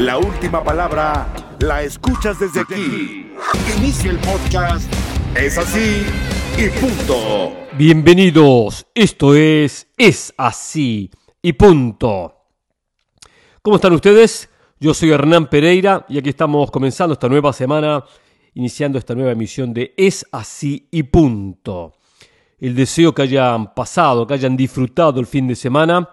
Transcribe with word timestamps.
La 0.00 0.16
última 0.16 0.64
palabra 0.64 1.30
la 1.58 1.82
escuchas 1.82 2.40
desde 2.40 2.60
aquí. 2.60 3.34
Inicia 3.76 4.10
el 4.10 4.16
podcast. 4.16 4.90
Es 5.36 5.58
así 5.58 6.06
y 6.56 6.70
punto. 6.70 7.52
Bienvenidos, 7.76 8.86
esto 8.94 9.34
es 9.34 9.88
Es 9.98 10.32
así 10.38 11.10
y 11.42 11.52
punto. 11.52 12.34
¿Cómo 13.60 13.76
están 13.76 13.92
ustedes? 13.92 14.48
Yo 14.78 14.94
soy 14.94 15.10
Hernán 15.10 15.50
Pereira 15.50 16.06
y 16.08 16.16
aquí 16.16 16.30
estamos 16.30 16.70
comenzando 16.70 17.12
esta 17.12 17.28
nueva 17.28 17.52
semana, 17.52 18.02
iniciando 18.54 18.96
esta 18.96 19.14
nueva 19.14 19.32
emisión 19.32 19.74
de 19.74 19.92
Es 19.98 20.24
así 20.32 20.88
y 20.90 21.02
punto. 21.02 21.92
El 22.58 22.74
deseo 22.74 23.14
que 23.14 23.20
hayan 23.20 23.74
pasado, 23.74 24.26
que 24.26 24.32
hayan 24.32 24.56
disfrutado 24.56 25.20
el 25.20 25.26
fin 25.26 25.46
de 25.46 25.56
semana, 25.56 26.08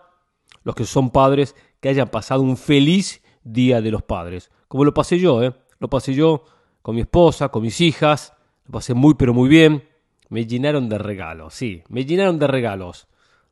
los 0.66 0.76
que 0.76 0.84
son 0.84 1.10
padres, 1.10 1.56
que 1.80 1.88
hayan 1.88 2.10
pasado 2.10 2.42
un 2.42 2.58
feliz 2.58 3.22
Día 3.54 3.82
de 3.82 3.92
los 3.92 4.04
Padres. 4.04 4.52
Como 4.68 4.84
lo 4.84 4.94
pasé 4.94 5.20
yo, 5.20 5.42
¿eh? 5.44 5.54
Lo 5.80 5.90
pasé 5.90 6.14
yo 6.14 6.44
con 6.82 6.96
mi 6.96 7.02
esposa, 7.02 7.50
con 7.50 7.62
mis 7.62 7.82
hijas, 7.82 8.34
lo 8.66 8.74
pasé 8.74 8.94
muy 8.94 9.14
pero 9.16 9.34
muy 9.34 9.50
bien. 9.50 9.84
Me 10.30 10.46
llenaron 10.46 10.90
de 10.90 10.98
regalos, 10.98 11.54
sí, 11.54 11.84
me 11.90 12.06
llenaron 12.06 12.38
de 12.40 12.48
regalos. 12.48 13.08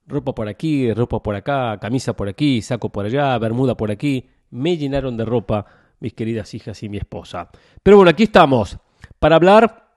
Ropa 0.08 0.36
por 0.36 0.48
aquí, 0.48 0.94
ropa 0.94 1.23
por 1.23 1.36
acá, 1.36 1.80
camisa 1.80 2.13
por 2.13 2.27
aquí, 2.27 2.62
saco 2.62 2.89
por 2.89 3.05
allá, 3.05 3.38
bermuda 3.38 3.76
por 3.76 3.91
aquí. 3.91 4.27
Me 4.52 4.77
llenaron 4.77 5.17
de 5.17 5.26
ropa 5.26 5.66
mis 6.00 6.14
queridas 6.14 6.53
hijas 6.53 6.84
y 6.84 6.89
mi 6.89 6.98
esposa. 6.98 7.50
Pero 7.81 7.98
bueno, 7.98 8.12
aquí 8.12 8.23
estamos 8.23 8.77
para 9.20 9.38
hablar 9.38 9.89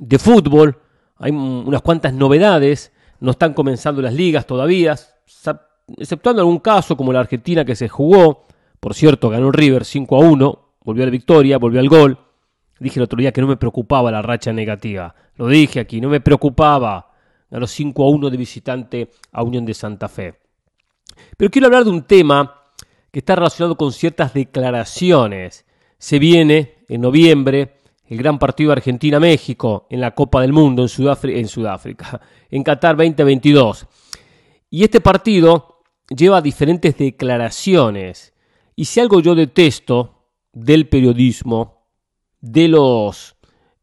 de 0.00 0.18
fútbol. 0.18 0.78
Hay 1.16 1.30
unas 1.30 1.82
cuantas 1.82 2.12
novedades. 2.12 2.92
No 3.20 3.30
están 3.30 3.54
comenzando 3.54 4.02
las 4.02 4.12
ligas 4.12 4.46
todavía, 4.46 4.96
exceptuando 5.96 6.42
algún 6.42 6.58
caso 6.58 6.96
como 6.96 7.12
la 7.12 7.20
Argentina 7.20 7.64
que 7.64 7.76
se 7.76 7.88
jugó. 7.88 8.46
Por 8.82 8.94
cierto, 8.94 9.30
ganó 9.30 9.52
River 9.52 9.84
5 9.84 10.16
a 10.16 10.18
1, 10.18 10.68
volvió 10.82 11.04
a 11.04 11.06
la 11.06 11.12
victoria, 11.12 11.56
volvió 11.56 11.78
al 11.78 11.88
gol. 11.88 12.18
Dije 12.80 12.98
el 12.98 13.04
otro 13.04 13.16
día 13.16 13.30
que 13.30 13.40
no 13.40 13.46
me 13.46 13.56
preocupaba 13.56 14.10
la 14.10 14.22
racha 14.22 14.52
negativa. 14.52 15.14
Lo 15.36 15.46
dije 15.46 15.78
aquí, 15.78 16.00
no 16.00 16.08
me 16.08 16.20
preocupaba. 16.20 17.12
Ganó 17.48 17.68
5 17.68 18.02
a 18.02 18.10
1 18.10 18.30
de 18.30 18.36
visitante 18.36 19.10
a 19.30 19.44
Unión 19.44 19.64
de 19.64 19.72
Santa 19.72 20.08
Fe. 20.08 20.34
Pero 21.36 21.48
quiero 21.48 21.68
hablar 21.68 21.84
de 21.84 21.90
un 21.90 22.02
tema 22.02 22.60
que 23.12 23.20
está 23.20 23.36
relacionado 23.36 23.76
con 23.76 23.92
ciertas 23.92 24.34
declaraciones. 24.34 25.64
Se 25.96 26.18
viene 26.18 26.78
en 26.88 27.02
noviembre 27.02 27.76
el 28.08 28.18
gran 28.18 28.40
partido 28.40 28.72
Argentina-México 28.72 29.86
en 29.90 30.00
la 30.00 30.10
Copa 30.10 30.40
del 30.40 30.52
Mundo 30.52 30.82
en 30.82 31.30
en, 31.30 31.46
Sudáfrica, 31.46 32.20
en 32.50 32.64
Qatar 32.64 32.96
2022. 32.96 33.86
Y 34.70 34.82
este 34.82 35.00
partido 35.00 35.84
lleva 36.08 36.42
diferentes 36.42 36.98
declaraciones 36.98 38.31
y 38.76 38.84
si 38.86 39.00
algo 39.00 39.20
yo 39.20 39.34
detesto 39.34 40.26
del 40.52 40.88
periodismo, 40.88 41.82
de 42.40 42.68
los 42.68 43.36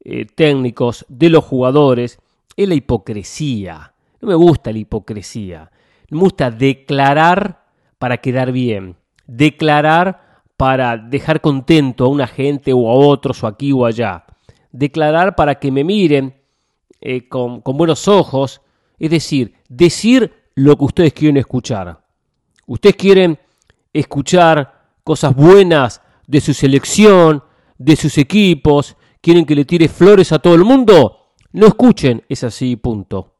eh, 0.03 0.25
técnicos, 0.25 1.05
de 1.09 1.29
los 1.29 1.43
jugadores, 1.43 2.19
es 2.55 2.67
la 2.67 2.75
hipocresía. 2.75 3.93
No 4.21 4.27
me 4.27 4.35
gusta 4.35 4.71
la 4.71 4.79
hipocresía. 4.79 5.71
Me 6.09 6.19
gusta 6.19 6.51
declarar 6.51 7.65
para 7.97 8.17
quedar 8.17 8.51
bien. 8.51 8.97
Declarar 9.25 10.41
para 10.57 10.97
dejar 10.97 11.39
contento 11.41 12.05
a 12.05 12.09
una 12.09 12.27
gente 12.27 12.73
o 12.73 12.89
a 12.89 12.93
otros 12.93 13.43
o 13.43 13.47
aquí 13.47 13.71
o 13.71 13.85
allá. 13.85 14.25
Declarar 14.71 15.35
para 15.35 15.55
que 15.55 15.71
me 15.71 15.83
miren 15.83 16.35
eh, 16.99 17.27
con, 17.29 17.61
con 17.61 17.77
buenos 17.77 18.07
ojos. 18.07 18.61
Es 18.97 19.11
decir, 19.11 19.53
decir 19.69 20.33
lo 20.55 20.75
que 20.77 20.83
ustedes 20.83 21.13
quieren 21.13 21.37
escuchar. 21.37 22.01
Ustedes 22.67 22.95
quieren 22.97 23.39
escuchar 23.93 24.78
cosas 25.03 25.35
buenas 25.35 26.01
de 26.27 26.41
su 26.41 26.53
selección, 26.53 27.43
de 27.77 27.95
sus 27.95 28.17
equipos, 28.17 28.95
quieren 29.21 29.45
que 29.45 29.55
le 29.55 29.65
tire 29.65 29.87
flores 29.87 30.31
a 30.31 30.39
todo 30.39 30.55
el 30.55 30.63
mundo, 30.63 31.33
no 31.51 31.67
escuchen, 31.67 32.23
es 32.29 32.43
así, 32.43 32.75
punto. 32.75 33.35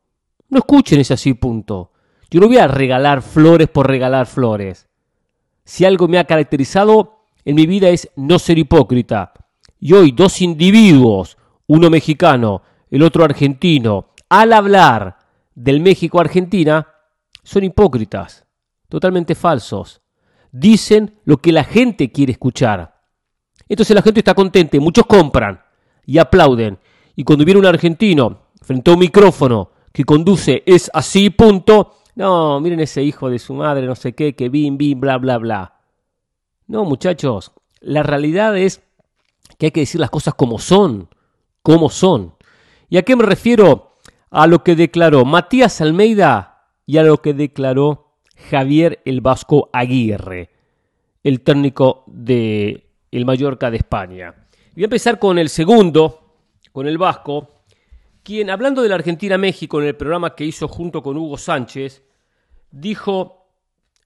No 0.50 0.60
escuchen, 0.60 1.00
es 1.00 1.12
así, 1.12 1.36
punto. 1.36 1.92
Yo 2.32 2.40
no 2.40 2.48
voy 2.48 2.58
a 2.58 2.68
regalar 2.68 3.22
flores 3.22 3.68
por 3.68 3.88
regalar 3.88 4.26
flores. 4.26 4.88
Si 5.64 5.86
algo 5.86 6.08
me 6.08 6.18
ha 6.18 6.24
caracterizado 6.24 7.20
en 7.46 7.56
mi 7.56 7.68
vida 7.68 7.90
es 7.90 8.10
no 8.16 8.40
ser 8.40 8.58
hipócrita. 8.58 9.34
Y 9.80 9.94
hoy 9.94 10.12
dos 10.12 10.42
individuos, 10.42 11.38
uno 11.68 11.90
mexicano, 11.90 12.64
el 12.90 13.04
otro 13.04 13.24
argentino, 13.24 14.08
al 14.28 14.54
hablar 14.54 15.18
del 15.54 15.80
México-Argentina, 15.80 16.88
son 17.44 17.64
hipócritas, 17.64 18.46
totalmente 18.90 19.36
falsos 19.36 20.02
dicen 20.52 21.20
lo 21.26 21.38
que 21.38 21.52
la 21.52 21.64
gente 21.64 22.12
quiere 22.12 22.32
escuchar. 22.32 23.00
Entonces 23.68 23.96
la 23.96 24.02
gente 24.02 24.20
está 24.20 24.34
contenta, 24.34 24.80
muchos 24.80 25.06
compran 25.06 25.62
y 26.06 26.18
aplauden. 26.18 26.80
Y 27.16 27.24
cuando 27.24 27.46
viene 27.46 27.60
un 27.60 27.66
argentino 27.66 28.48
frente 28.62 28.90
a 28.90 28.94
un 28.94 29.00
micrófono 29.00 29.72
que 29.92 30.04
conduce 30.04 30.64
es 30.66 30.90
así, 30.94 31.30
punto, 31.30 31.96
no, 32.16 32.60
miren 32.60 32.80
ese 32.80 33.04
hijo 33.04 33.30
de 33.30 33.40
su 33.40 33.54
madre, 33.54 33.86
no 33.86 33.96
sé 33.96 34.14
qué, 34.14 34.36
que 34.36 34.50
bim, 34.50 34.78
bim, 34.78 35.00
bla, 35.00 35.18
bla, 35.18 35.38
bla. 35.38 35.74
No, 36.68 36.84
muchachos, 36.86 37.52
la 37.80 38.04
realidad 38.04 38.58
es 38.58 38.82
que 39.58 39.68
hay 39.68 39.72
que 39.72 39.82
decir 39.82 40.02
las 40.02 40.10
cosas 40.10 40.34
como 40.34 40.60
son, 40.60 41.10
como 41.62 41.90
son. 41.90 42.36
¿Y 42.90 42.98
a 42.98 43.04
qué 43.04 43.16
me 43.16 43.24
refiero? 43.24 43.98
A 44.32 44.48
lo 44.48 44.64
que 44.64 44.76
declaró 44.76 45.26
Matías 45.26 45.82
Almeida 45.82 46.68
y 46.86 46.98
a 46.98 47.04
lo 47.04 47.22
que 47.22 47.34
declaró 47.34 48.09
Javier 48.50 49.02
el 49.06 49.22
Vasco 49.22 49.70
Aguirre, 49.74 50.50
el 51.24 51.42
técnico 51.42 52.04
de 52.08 52.88
el 53.12 53.26
Mallorca 53.26 53.72
de 53.72 53.78
España. 53.78 54.34
Voy 54.74 54.84
a 54.84 54.86
empezar 54.86 55.20
con 55.20 55.38
el 55.38 55.50
segundo, 55.50 56.36
con 56.72 56.88
el 56.88 56.98
Vasco, 56.98 57.64
quien, 58.24 58.50
hablando 58.50 58.82
de 58.82 58.90
la 58.90 58.96
Argentina-México 58.96 59.82
en 59.82 59.88
el 59.88 59.96
programa 59.96 60.36
que 60.36 60.46
hizo 60.46 60.68
junto 60.68 61.02
con 61.02 61.18
Hugo 61.18 61.38
Sánchez, 61.38 62.04
dijo, 62.72 63.48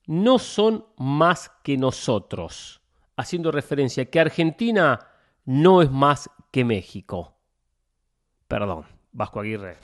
no 0.08 0.40
son 0.40 0.86
más 0.98 1.52
que 1.64 1.78
nosotros, 1.78 2.82
haciendo 3.16 3.52
referencia 3.52 4.04
a 4.04 4.06
que 4.06 4.20
Argentina 4.20 5.00
no 5.46 5.82
es 5.82 5.92
más 5.92 6.30
que 6.52 6.64
México. 6.64 7.36
Perdón, 8.48 8.86
Vasco 9.12 9.40
Aguirre. 9.40 9.78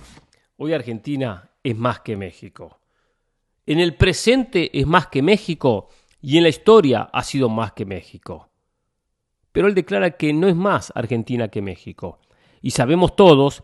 Hoy 0.58 0.74
Argentina 0.74 1.50
es 1.64 1.76
más 1.76 2.02
que 2.02 2.16
México. 2.16 2.79
En 3.70 3.80
el 3.80 3.94
presente 3.94 4.80
es 4.80 4.88
más 4.88 5.10
que 5.10 5.22
México 5.22 5.90
y 6.24 6.38
en 6.38 6.44
la 6.44 6.50
historia 6.50 7.08
ha 7.14 7.24
sido 7.24 7.50
más 7.50 7.74
que 7.74 7.86
México. 7.86 8.50
Pero 9.52 9.68
él 9.68 9.76
declara 9.76 10.18
que 10.18 10.34
no 10.34 10.48
es 10.48 10.56
más 10.56 10.92
Argentina 10.96 11.50
que 11.50 11.62
México. 11.62 12.18
Y 12.64 12.72
sabemos 12.72 13.16
todos 13.16 13.64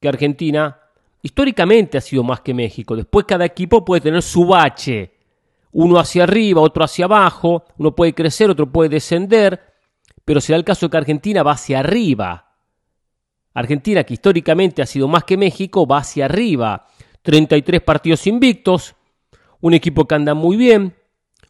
que 0.00 0.08
Argentina 0.08 0.80
históricamente 1.22 1.96
ha 1.96 2.00
sido 2.00 2.24
más 2.24 2.40
que 2.40 2.54
México. 2.54 2.96
Después 2.96 3.24
cada 3.24 3.44
equipo 3.44 3.84
puede 3.84 4.00
tener 4.00 4.20
su 4.20 4.46
bache. 4.46 5.14
Uno 5.70 6.00
hacia 6.00 6.24
arriba, 6.24 6.60
otro 6.60 6.82
hacia 6.82 7.04
abajo, 7.04 7.66
uno 7.78 7.94
puede 7.94 8.14
crecer, 8.14 8.50
otro 8.50 8.72
puede 8.72 8.88
descender, 8.88 9.60
pero 10.24 10.40
será 10.40 10.58
el 10.58 10.64
caso 10.64 10.90
que 10.90 10.96
Argentina 10.96 11.44
va 11.44 11.52
hacia 11.52 11.78
arriba. 11.78 12.56
Argentina, 13.54 14.02
que 14.02 14.14
históricamente 14.14 14.82
ha 14.82 14.86
sido 14.86 15.06
más 15.06 15.22
que 15.22 15.36
México, 15.36 15.86
va 15.86 15.98
hacia 15.98 16.24
arriba. 16.24 16.88
33 17.22 17.80
partidos 17.82 18.26
invictos, 18.26 18.95
un 19.60 19.74
equipo 19.74 20.06
que 20.06 20.14
anda 20.14 20.34
muy 20.34 20.56
bien, 20.56 20.94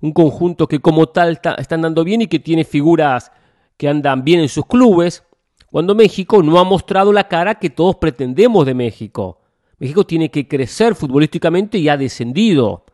un 0.00 0.12
conjunto 0.12 0.66
que 0.66 0.80
como 0.80 1.08
tal 1.08 1.32
está, 1.32 1.56
andando 1.70 2.04
bien 2.04 2.22
y 2.22 2.26
que 2.26 2.38
tiene 2.38 2.64
figuras 2.64 3.32
que 3.76 3.88
andan 3.88 4.24
bien 4.24 4.40
en 4.40 4.48
sus 4.48 4.66
clubes, 4.66 5.24
cuando 5.70 5.94
México 5.94 6.42
no 6.42 6.58
ha 6.58 6.64
mostrado 6.64 7.12
la 7.12 7.28
cara 7.28 7.56
que 7.56 7.70
todos 7.70 7.96
pretendemos 7.96 8.64
de 8.64 8.74
México. 8.74 9.40
México 9.78 10.06
tiene 10.06 10.30
que 10.30 10.48
crecer 10.48 10.94
futbolísticamente 10.94 11.76
y 11.78 11.88
ha 11.88 11.96
descendido. 11.96 12.86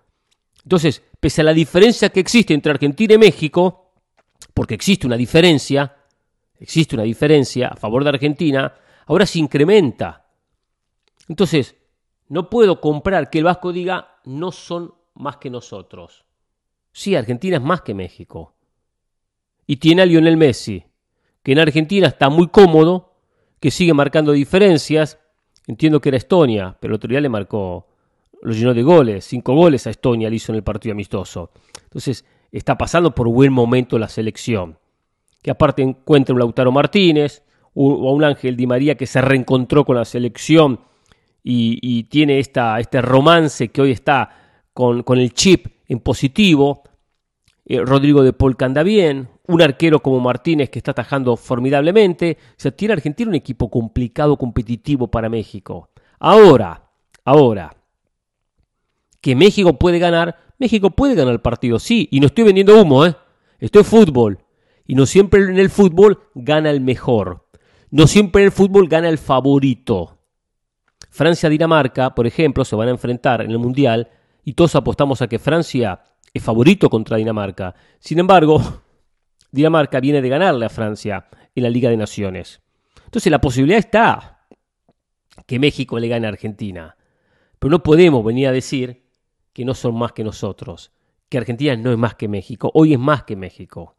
Entonces, 0.64 1.02
pese 1.20 1.42
a 1.42 1.44
la 1.44 1.54
diferencia 1.54 2.08
que 2.08 2.20
existe 2.20 2.54
entre 2.54 2.72
Argentina 2.72 3.14
y 3.14 3.18
México, 3.18 3.92
porque 4.54 4.74
existe 4.74 5.06
una 5.06 5.16
diferencia, 5.16 5.96
existe 6.58 6.96
una 6.96 7.04
diferencia 7.04 7.68
a 7.68 7.76
favor 7.76 8.02
de 8.02 8.10
Argentina, 8.10 8.74
ahora 9.06 9.26
se 9.26 9.38
incrementa. 9.38 10.26
Entonces, 11.28 11.76
no 12.28 12.50
puedo 12.50 12.80
comprar 12.80 13.30
que 13.30 13.38
el 13.38 13.44
Vasco 13.44 13.72
diga 13.72 14.18
no 14.24 14.50
son 14.52 14.94
más 15.14 15.36
que 15.36 15.50
nosotros. 15.50 16.24
Sí, 16.92 17.14
Argentina 17.14 17.56
es 17.56 17.62
más 17.62 17.82
que 17.82 17.94
México. 17.94 18.54
Y 19.66 19.76
tiene 19.76 20.02
a 20.02 20.06
Lionel 20.06 20.36
Messi, 20.36 20.84
que 21.42 21.52
en 21.52 21.58
Argentina 21.58 22.08
está 22.08 22.28
muy 22.28 22.48
cómodo, 22.48 23.14
que 23.60 23.70
sigue 23.70 23.94
marcando 23.94 24.32
diferencias. 24.32 25.18
Entiendo 25.66 26.00
que 26.00 26.10
era 26.10 26.18
Estonia, 26.18 26.76
pero 26.80 26.92
el 26.92 26.96
otro 26.96 27.08
día 27.08 27.20
le 27.20 27.28
marcó, 27.28 27.88
lo 28.42 28.52
llenó 28.52 28.74
de 28.74 28.82
goles, 28.82 29.24
cinco 29.24 29.54
goles 29.54 29.86
a 29.86 29.90
Estonia 29.90 30.28
le 30.28 30.36
hizo 30.36 30.52
en 30.52 30.56
el 30.56 30.64
partido 30.64 30.92
amistoso. 30.92 31.52
Entonces, 31.84 32.24
está 32.50 32.76
pasando 32.76 33.14
por 33.14 33.28
buen 33.28 33.52
momento 33.52 33.98
la 33.98 34.08
selección. 34.08 34.78
Que 35.42 35.50
aparte 35.50 35.82
encuentra 35.82 36.34
un 36.34 36.40
Lautaro 36.40 36.72
Martínez 36.72 37.42
o 37.74 38.08
a 38.08 38.12
un 38.12 38.24
Ángel 38.24 38.56
Di 38.56 38.66
María 38.66 38.96
que 38.96 39.06
se 39.06 39.20
reencontró 39.20 39.84
con 39.84 39.96
la 39.96 40.04
selección 40.04 40.80
y, 41.42 42.04
tiene 42.04 42.38
esta, 42.38 42.78
este 42.78 43.02
romance 43.02 43.68
que 43.68 43.82
hoy 43.82 43.90
está 43.90 44.41
con, 44.72 45.04
el 45.18 45.32
chip 45.34 45.66
en 45.88 46.00
positivo. 46.00 46.82
eh, 47.64 47.80
Rodrigo 47.80 48.22
de 48.22 48.32
que 48.32 48.64
anda 48.64 48.82
bien, 48.82 49.28
un 49.46 49.62
arquero 49.62 50.00
como 50.00 50.20
Martínez 50.20 50.70
que 50.70 50.78
está 50.78 50.92
atajando 50.92 51.36
formidablemente. 51.36 52.38
O 52.50 52.54
sea, 52.56 52.70
tiene 52.70 52.94
Argentina 52.94 53.28
un 53.28 53.34
equipo 53.34 53.70
complicado, 53.70 54.36
competitivo 54.36 55.10
para 55.10 55.28
México. 55.28 55.90
Ahora, 56.18 56.90
ahora, 57.24 57.76
que 59.20 59.36
México 59.36 59.78
puede 59.78 59.98
ganar, 59.98 60.36
México 60.58 60.90
puede 60.90 61.14
ganar 61.14 61.32
el 61.32 61.40
partido, 61.40 61.78
sí, 61.78 62.08
y 62.10 62.20
no 62.20 62.26
estoy 62.26 62.44
vendiendo 62.44 62.80
humo, 62.80 63.06
¿eh? 63.06 63.14
Esto 63.58 63.80
es 63.80 63.86
fútbol. 63.86 64.38
Y 64.86 64.94
no 64.96 65.06
siempre 65.06 65.40
en 65.42 65.58
el 65.58 65.70
fútbol 65.70 66.20
gana 66.34 66.70
el 66.70 66.80
mejor. 66.80 67.48
No 67.90 68.06
siempre 68.06 68.42
en 68.42 68.46
el 68.46 68.52
fútbol 68.52 68.88
gana 68.88 69.08
el 69.08 69.18
favorito. 69.18 70.18
Francia-Dinamarca, 71.10 72.14
por 72.14 72.26
ejemplo, 72.26 72.64
se 72.64 72.74
van 72.74 72.88
a 72.88 72.92
enfrentar 72.92 73.42
en 73.42 73.50
el 73.50 73.58
Mundial 73.58 74.10
y 74.44 74.54
todos 74.54 74.74
apostamos 74.74 75.22
a 75.22 75.28
que 75.28 75.38
Francia 75.38 76.02
es 76.32 76.42
favorito 76.42 76.88
contra 76.90 77.16
Dinamarca. 77.16 77.74
Sin 77.98 78.18
embargo, 78.18 78.60
Dinamarca 79.50 80.00
viene 80.00 80.22
de 80.22 80.28
ganarle 80.28 80.66
a 80.66 80.70
Francia 80.70 81.26
en 81.54 81.62
la 81.62 81.70
Liga 81.70 81.90
de 81.90 81.96
Naciones. 81.96 82.60
Entonces 83.04 83.30
la 83.30 83.40
posibilidad 83.40 83.78
está 83.78 84.46
que 85.46 85.58
México 85.58 85.98
le 85.98 86.08
gane 86.08 86.26
a 86.26 86.30
Argentina. 86.30 86.96
Pero 87.58 87.70
no 87.70 87.82
podemos 87.82 88.24
venir 88.24 88.48
a 88.48 88.52
decir 88.52 89.04
que 89.52 89.64
no 89.64 89.74
son 89.74 89.96
más 89.96 90.12
que 90.12 90.24
nosotros, 90.24 90.92
que 91.28 91.38
Argentina 91.38 91.76
no 91.76 91.92
es 91.92 91.98
más 91.98 92.14
que 92.14 92.28
México, 92.28 92.70
hoy 92.74 92.94
es 92.94 92.98
más 92.98 93.24
que 93.24 93.36
México. 93.36 93.96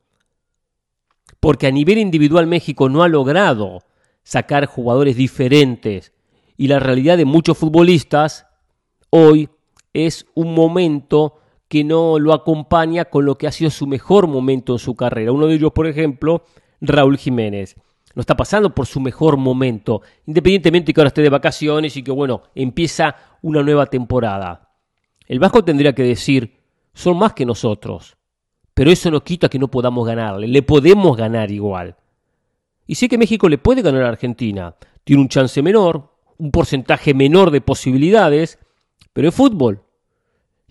Porque 1.40 1.68
a 1.68 1.72
nivel 1.72 1.98
individual 1.98 2.48
México 2.48 2.90
no 2.90 3.04
ha 3.04 3.08
logrado 3.08 3.84
sacar 4.24 4.66
jugadores 4.66 5.16
diferentes 5.16 6.14
y 6.58 6.68
la 6.68 6.80
realidad 6.80 7.18
de 7.18 7.26
muchos 7.26 7.58
futbolistas 7.58 8.48
hoy 9.10 9.50
es 9.94 10.26
un 10.34 10.54
momento 10.54 11.40
que 11.68 11.84
no 11.84 12.20
lo 12.20 12.34
acompaña 12.34 13.06
con 13.06 13.26
lo 13.26 13.38
que 13.38 13.48
ha 13.48 13.52
sido 13.52 13.72
su 13.72 13.88
mejor 13.88 14.28
momento 14.28 14.74
en 14.74 14.80
su 14.80 14.96
carrera. 14.96 15.32
Uno 15.32 15.48
de 15.48 15.56
ellos, 15.56 15.72
por 15.72 15.88
ejemplo, 15.88 16.44
Raúl 16.82 17.18
Jiménez. 17.18 17.76
No 18.16 18.20
está 18.20 18.38
pasando 18.38 18.76
por 18.76 18.86
su 18.86 19.00
mejor 19.00 19.38
momento, 19.38 20.02
independientemente 20.28 20.94
que 20.94 21.02
ahora 21.02 21.08
esté 21.08 21.24
de 21.24 21.30
vacaciones 21.30 21.98
y 21.98 22.04
que, 22.04 22.12
bueno, 22.12 22.44
empieza 22.54 23.16
una 23.42 23.64
nueva 23.64 23.88
temporada. 23.88 24.70
El 25.28 25.40
Vasco 25.40 25.64
tendría 25.64 25.96
que 25.96 26.04
decir, 26.04 26.60
son 26.94 27.18
más 27.18 27.34
que 27.34 27.46
nosotros, 27.46 28.18
pero 28.74 28.92
eso 28.92 29.10
no 29.10 29.24
quita 29.24 29.50
que 29.50 29.58
no 29.58 29.70
podamos 29.70 30.06
ganarle, 30.06 30.48
le 30.48 30.62
podemos 30.62 31.18
ganar 31.18 31.50
igual. 31.50 31.96
Y 32.86 32.96
sé 32.96 33.08
que 33.10 33.18
México 33.18 33.50
le 33.50 33.58
puede 33.58 33.82
ganar 33.82 34.04
a 34.04 34.10
Argentina, 34.10 34.76
tiene 35.04 35.22
un 35.22 35.30
chance 35.30 35.62
menor, 35.64 36.14
un 36.38 36.52
porcentaje 36.52 37.14
menor 37.14 37.50
de 37.50 37.62
posibilidades, 37.62 38.60
pero 39.14 39.30
es 39.30 39.36
fútbol. 39.36 39.83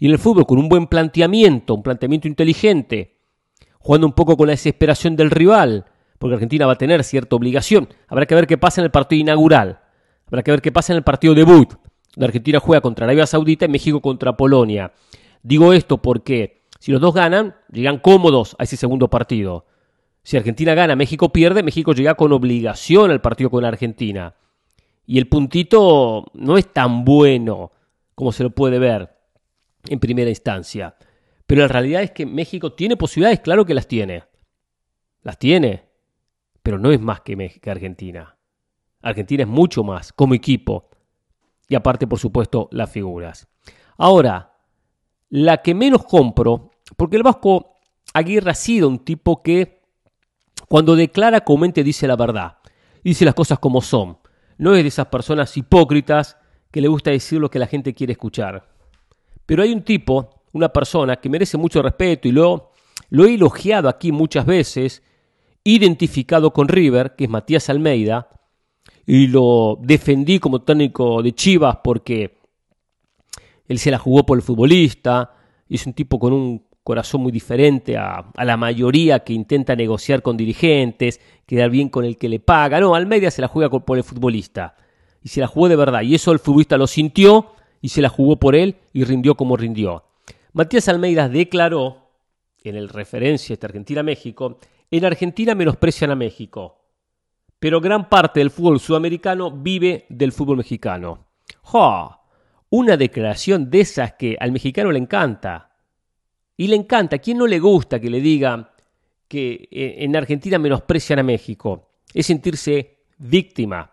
Y 0.02 0.06
en 0.06 0.10
el 0.10 0.18
fútbol, 0.18 0.46
con 0.46 0.58
un 0.58 0.68
buen 0.68 0.88
planteamiento, 0.88 1.76
un 1.76 1.84
planteamiento 1.84 2.26
inteligente, 2.26 3.20
jugando 3.78 4.08
un 4.08 4.12
poco 4.14 4.36
con 4.36 4.48
la 4.48 4.52
desesperación 4.52 5.14
del 5.14 5.30
rival, 5.30 5.84
porque 6.18 6.34
Argentina 6.34 6.66
va 6.66 6.72
a 6.72 6.76
tener 6.76 7.04
cierta 7.04 7.36
obligación. 7.36 7.88
Habrá 8.08 8.26
que 8.26 8.34
ver 8.34 8.48
qué 8.48 8.58
pasa 8.58 8.80
en 8.80 8.86
el 8.86 8.90
partido 8.90 9.20
inaugural. 9.20 9.78
Habrá 10.26 10.42
que 10.42 10.50
ver 10.50 10.60
qué 10.60 10.72
pasa 10.72 10.92
en 10.92 10.96
el 10.96 11.04
partido 11.04 11.36
debut. 11.36 11.74
La 12.16 12.26
Argentina 12.26 12.58
juega 12.58 12.80
contra 12.80 13.04
Arabia 13.04 13.28
Saudita 13.28 13.66
y 13.66 13.68
México 13.68 14.00
contra 14.00 14.36
Polonia. 14.36 14.92
Digo 15.44 15.72
esto 15.72 15.98
porque 15.98 16.64
si 16.80 16.90
los 16.90 17.00
dos 17.00 17.14
ganan, 17.14 17.54
llegan 17.70 18.00
cómodos 18.00 18.56
a 18.58 18.64
ese 18.64 18.76
segundo 18.76 19.08
partido. 19.08 19.66
Si 20.24 20.36
Argentina 20.36 20.74
gana, 20.74 20.96
México 20.96 21.28
pierde, 21.32 21.62
México 21.62 21.92
llega 21.92 22.16
con 22.16 22.32
obligación 22.32 23.12
al 23.12 23.20
partido 23.20 23.50
con 23.50 23.64
Argentina. 23.64 24.34
Y 25.06 25.18
el 25.18 25.28
puntito 25.28 26.26
no 26.34 26.58
es 26.58 26.72
tan 26.72 27.04
bueno 27.04 27.70
como 28.16 28.32
se 28.32 28.42
lo 28.42 28.50
puede 28.50 28.80
ver 28.80 29.11
en 29.88 29.98
primera 29.98 30.30
instancia. 30.30 30.96
Pero 31.46 31.62
la 31.62 31.68
realidad 31.68 32.02
es 32.02 32.12
que 32.12 32.26
México 32.26 32.72
tiene 32.72 32.96
posibilidades, 32.96 33.40
claro 33.40 33.64
que 33.64 33.74
las 33.74 33.86
tiene. 33.86 34.24
Las 35.22 35.38
tiene, 35.38 35.88
pero 36.62 36.78
no 36.78 36.90
es 36.90 37.00
más 37.00 37.20
que, 37.20 37.36
México, 37.36 37.70
Argentina. 37.70 38.36
Argentina 39.02 39.42
es 39.42 39.48
mucho 39.48 39.84
más 39.84 40.12
como 40.12 40.34
equipo. 40.34 40.90
Y 41.68 41.74
aparte, 41.74 42.06
por 42.06 42.18
supuesto, 42.18 42.68
las 42.72 42.90
figuras. 42.90 43.48
Ahora, 43.96 44.56
la 45.28 45.62
que 45.62 45.74
menos 45.74 46.04
compro, 46.04 46.70
porque 46.96 47.16
el 47.16 47.22
Vasco 47.22 47.80
Aguirre 48.14 48.50
ha 48.50 48.54
sido 48.54 48.88
un 48.88 49.04
tipo 49.04 49.42
que 49.42 49.82
cuando 50.68 50.96
declara 50.96 51.42
comúnmente 51.42 51.82
dice 51.82 52.06
la 52.06 52.16
verdad, 52.16 52.58
dice 53.02 53.24
las 53.24 53.34
cosas 53.34 53.58
como 53.58 53.80
son. 53.80 54.18
No 54.58 54.74
es 54.74 54.82
de 54.82 54.88
esas 54.88 55.06
personas 55.06 55.56
hipócritas 55.56 56.36
que 56.70 56.80
le 56.80 56.88
gusta 56.88 57.10
decir 57.10 57.40
lo 57.40 57.50
que 57.50 57.58
la 57.58 57.66
gente 57.66 57.94
quiere 57.94 58.12
escuchar. 58.12 58.71
Pero 59.46 59.62
hay 59.62 59.72
un 59.72 59.82
tipo, 59.82 60.42
una 60.52 60.68
persona 60.68 61.16
que 61.16 61.28
merece 61.28 61.56
mucho 61.56 61.82
respeto 61.82 62.28
y 62.28 62.32
lo, 62.32 62.70
lo 63.10 63.24
he 63.24 63.34
elogiado 63.34 63.88
aquí 63.88 64.12
muchas 64.12 64.46
veces, 64.46 65.02
identificado 65.64 66.52
con 66.52 66.68
River, 66.68 67.14
que 67.16 67.24
es 67.24 67.30
Matías 67.30 67.68
Almeida, 67.68 68.28
y 69.06 69.26
lo 69.26 69.78
defendí 69.80 70.38
como 70.38 70.62
técnico 70.62 71.22
de 71.22 71.32
Chivas 71.32 71.78
porque 71.82 72.38
él 73.66 73.78
se 73.78 73.90
la 73.90 73.98
jugó 73.98 74.24
por 74.24 74.38
el 74.38 74.42
futbolista, 74.42 75.34
y 75.68 75.76
es 75.76 75.86
un 75.86 75.94
tipo 75.94 76.18
con 76.18 76.32
un 76.32 76.66
corazón 76.82 77.22
muy 77.22 77.32
diferente 77.32 77.96
a, 77.96 78.30
a, 78.36 78.44
la 78.44 78.56
mayoría 78.56 79.20
que 79.20 79.32
intenta 79.32 79.76
negociar 79.76 80.22
con 80.22 80.36
dirigentes, 80.36 81.20
quedar 81.46 81.70
bien 81.70 81.88
con 81.88 82.04
el 82.04 82.18
que 82.18 82.28
le 82.28 82.40
paga. 82.40 82.80
No, 82.80 82.94
Almeida 82.94 83.30
se 83.30 83.40
la 83.40 83.48
juega 83.48 83.70
por 83.70 83.96
el 83.96 84.04
futbolista. 84.04 84.76
Y 85.22 85.28
se 85.28 85.40
la 85.40 85.46
jugó 85.46 85.68
de 85.68 85.76
verdad. 85.76 86.02
Y 86.02 86.14
eso 86.14 86.32
el 86.32 86.40
futbolista 86.40 86.76
lo 86.76 86.86
sintió 86.86 87.52
y 87.82 87.90
se 87.90 88.00
la 88.00 88.08
jugó 88.08 88.38
por 88.38 88.54
él 88.54 88.76
y 88.94 89.04
rindió 89.04 89.34
como 89.34 89.56
rindió. 89.56 90.04
Matías 90.54 90.88
Almeida 90.88 91.28
declaró, 91.28 92.10
en 92.62 92.76
el 92.76 92.88
referencia 92.88 93.56
de 93.56 93.66
Argentina-México, 93.66 94.58
en 94.90 95.04
Argentina 95.04 95.54
menosprecian 95.54 96.10
a 96.12 96.14
México, 96.14 96.78
pero 97.58 97.80
gran 97.80 98.08
parte 98.08 98.40
del 98.40 98.50
fútbol 98.50 98.80
sudamericano 98.80 99.50
vive 99.50 100.06
del 100.08 100.32
fútbol 100.32 100.58
mexicano. 100.58 101.26
¡Ja! 101.64 102.20
Una 102.70 102.96
declaración 102.96 103.68
de 103.68 103.80
esas 103.80 104.14
que 104.14 104.36
al 104.38 104.52
mexicano 104.52 104.90
le 104.92 104.98
encanta. 104.98 105.72
Y 106.56 106.68
le 106.68 106.76
encanta, 106.76 107.16
¿a 107.16 107.18
quién 107.18 107.38
no 107.38 107.46
le 107.46 107.58
gusta 107.58 108.00
que 108.00 108.10
le 108.10 108.20
diga 108.20 108.72
que 109.28 109.68
eh, 109.70 109.96
en 109.98 110.16
Argentina 110.16 110.58
menosprecian 110.58 111.18
a 111.18 111.22
México? 111.22 111.90
Es 112.14 112.26
sentirse 112.26 113.04
víctima, 113.18 113.92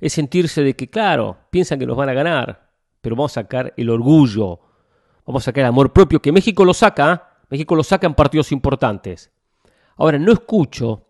es 0.00 0.12
sentirse 0.12 0.62
de 0.62 0.74
que, 0.74 0.88
claro, 0.88 1.36
piensan 1.50 1.78
que 1.78 1.86
nos 1.86 1.96
van 1.96 2.08
a 2.08 2.14
ganar, 2.14 2.63
pero 3.04 3.16
vamos 3.16 3.32
a 3.32 3.42
sacar 3.42 3.74
el 3.76 3.90
orgullo, 3.90 4.60
vamos 5.26 5.42
a 5.42 5.44
sacar 5.44 5.60
el 5.60 5.68
amor 5.68 5.92
propio, 5.92 6.22
que 6.22 6.32
México 6.32 6.64
lo 6.64 6.72
saca, 6.72 7.12
¿eh? 7.12 7.34
México 7.50 7.74
lo 7.74 7.84
saca 7.84 8.06
en 8.06 8.14
partidos 8.14 8.50
importantes. 8.50 9.30
Ahora, 9.96 10.18
no 10.18 10.32
escucho, 10.32 11.06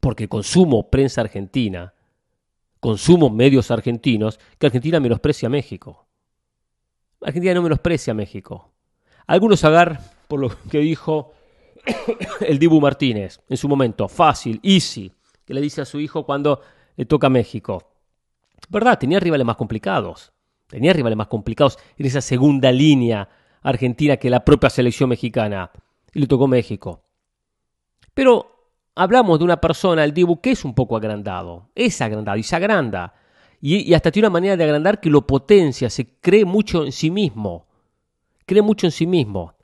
porque 0.00 0.30
consumo 0.30 0.88
prensa 0.88 1.20
argentina, 1.20 1.92
consumo 2.80 3.28
medios 3.28 3.70
argentinos, 3.70 4.40
que 4.58 4.64
Argentina 4.64 4.98
menosprecia 4.98 5.48
a 5.48 5.50
México. 5.50 6.06
Argentina 7.20 7.52
no 7.52 7.60
menosprecia 7.60 8.12
a 8.12 8.14
México. 8.14 8.72
Algunos 9.26 9.62
agar 9.62 10.00
por 10.26 10.40
lo 10.40 10.48
que 10.70 10.78
dijo 10.78 11.34
el 12.40 12.58
Dibu 12.58 12.80
Martínez 12.80 13.42
en 13.50 13.58
su 13.58 13.68
momento, 13.68 14.08
fácil, 14.08 14.58
easy, 14.62 15.12
que 15.44 15.52
le 15.52 15.60
dice 15.60 15.82
a 15.82 15.84
su 15.84 16.00
hijo 16.00 16.24
cuando 16.24 16.62
le 16.96 17.04
toca 17.04 17.26
a 17.26 17.30
México. 17.30 17.90
¿Verdad? 18.70 18.98
Tenía 18.98 19.20
rivales 19.20 19.44
más 19.44 19.56
complicados. 19.56 20.33
Tenía 20.68 20.92
rivales 20.92 21.16
más 21.16 21.28
complicados 21.28 21.78
en 21.96 22.06
esa 22.06 22.20
segunda 22.20 22.72
línea 22.72 23.28
argentina 23.62 24.16
que 24.16 24.30
la 24.30 24.44
propia 24.44 24.70
selección 24.70 25.08
mexicana. 25.08 25.70
Y 26.12 26.20
le 26.20 26.26
tocó 26.26 26.46
México. 26.46 27.02
Pero 28.12 28.70
hablamos 28.94 29.38
de 29.38 29.44
una 29.44 29.60
persona, 29.60 30.04
el 30.04 30.14
Dibu, 30.14 30.40
que 30.40 30.52
es 30.52 30.64
un 30.64 30.74
poco 30.74 30.96
agrandado. 30.96 31.68
Es 31.74 32.00
agrandado 32.00 32.38
y 32.38 32.42
se 32.42 32.56
agranda. 32.56 33.14
Y, 33.60 33.78
y 33.78 33.94
hasta 33.94 34.10
tiene 34.10 34.28
una 34.28 34.34
manera 34.34 34.56
de 34.56 34.64
agrandar 34.64 35.00
que 35.00 35.10
lo 35.10 35.26
potencia, 35.26 35.90
se 35.90 36.06
cree 36.20 36.44
mucho 36.44 36.84
en 36.84 36.92
sí 36.92 37.10
mismo. 37.10 37.66
Cree 38.46 38.62
mucho 38.62 38.86
en 38.86 38.92
sí 38.92 39.06
mismo. 39.06 39.54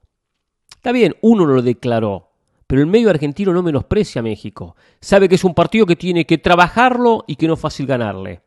Está 0.80 0.92
bien, 0.92 1.14
uno 1.20 1.44
lo 1.44 1.60
declaró, 1.60 2.30
pero 2.66 2.80
el 2.80 2.86
medio 2.86 3.10
argentino 3.10 3.52
no 3.52 3.62
menosprecia 3.62 4.20
a 4.20 4.22
México. 4.22 4.76
Sabe 4.98 5.28
que 5.28 5.34
es 5.34 5.44
un 5.44 5.54
partido 5.54 5.84
que 5.84 5.96
tiene 5.96 6.24
que 6.24 6.38
trabajarlo 6.38 7.24
y 7.26 7.36
que 7.36 7.46
no 7.46 7.52
es 7.54 7.60
fácil 7.60 7.86
ganarle. 7.86 8.40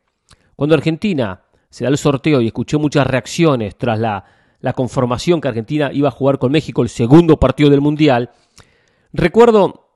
Cuando 0.56 0.74
Argentina 0.74 1.42
se 1.74 1.82
da 1.82 1.90
el 1.90 1.98
sorteo 1.98 2.40
y 2.40 2.46
escuché 2.46 2.78
muchas 2.78 3.04
reacciones 3.04 3.76
tras 3.76 3.98
la, 3.98 4.24
la 4.60 4.74
conformación 4.74 5.40
que 5.40 5.48
Argentina 5.48 5.90
iba 5.92 6.06
a 6.06 6.12
jugar 6.12 6.38
con 6.38 6.52
México 6.52 6.82
el 6.82 6.88
segundo 6.88 7.40
partido 7.40 7.68
del 7.68 7.80
Mundial, 7.80 8.30
recuerdo, 9.12 9.90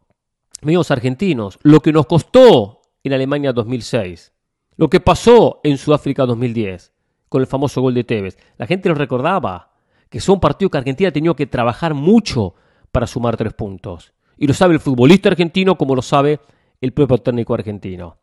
amigos 0.60 0.90
argentinos, 0.90 1.56
lo 1.62 1.78
que 1.78 1.92
nos 1.92 2.06
costó 2.06 2.80
en 3.04 3.12
Alemania 3.12 3.52
2006, 3.52 4.32
lo 4.76 4.90
que 4.90 4.98
pasó 4.98 5.60
en 5.62 5.78
Sudáfrica 5.78 6.26
2010 6.26 6.92
con 7.28 7.42
el 7.42 7.46
famoso 7.46 7.80
gol 7.80 7.94
de 7.94 8.02
Tevez. 8.02 8.36
La 8.56 8.66
gente 8.66 8.88
lo 8.88 8.96
recordaba, 8.96 9.70
que 10.10 10.18
son 10.18 10.40
partidos 10.40 10.72
que 10.72 10.78
Argentina 10.78 11.10
ha 11.10 11.12
tenido 11.12 11.36
que 11.36 11.46
trabajar 11.46 11.94
mucho 11.94 12.56
para 12.90 13.06
sumar 13.06 13.36
tres 13.36 13.54
puntos. 13.54 14.12
Y 14.36 14.48
lo 14.48 14.54
sabe 14.54 14.74
el 14.74 14.80
futbolista 14.80 15.28
argentino 15.28 15.78
como 15.78 15.94
lo 15.94 16.02
sabe 16.02 16.40
el 16.80 16.90
propio 16.90 17.18
técnico 17.18 17.54
argentino. 17.54 18.16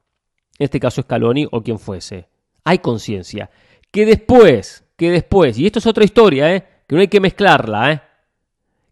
En 0.60 0.66
este 0.66 0.82
caso 0.82 1.02
Scaloni 1.02 1.48
o 1.50 1.62
quien 1.62 1.80
fuese 1.80 2.35
hay 2.66 2.80
conciencia. 2.80 3.50
Que 3.92 4.06
después, 4.06 4.84
que 4.98 5.10
después, 5.10 5.58
y 5.58 5.66
esto 5.66 5.80
es 5.80 5.88
otra 5.88 6.04
historia, 6.04 6.54
¿eh? 6.54 6.66
que 6.86 6.96
no 6.96 7.02
hay 7.02 7.08
que 7.08 7.22
mezclarla, 7.22 7.92
¿eh? 7.92 8.02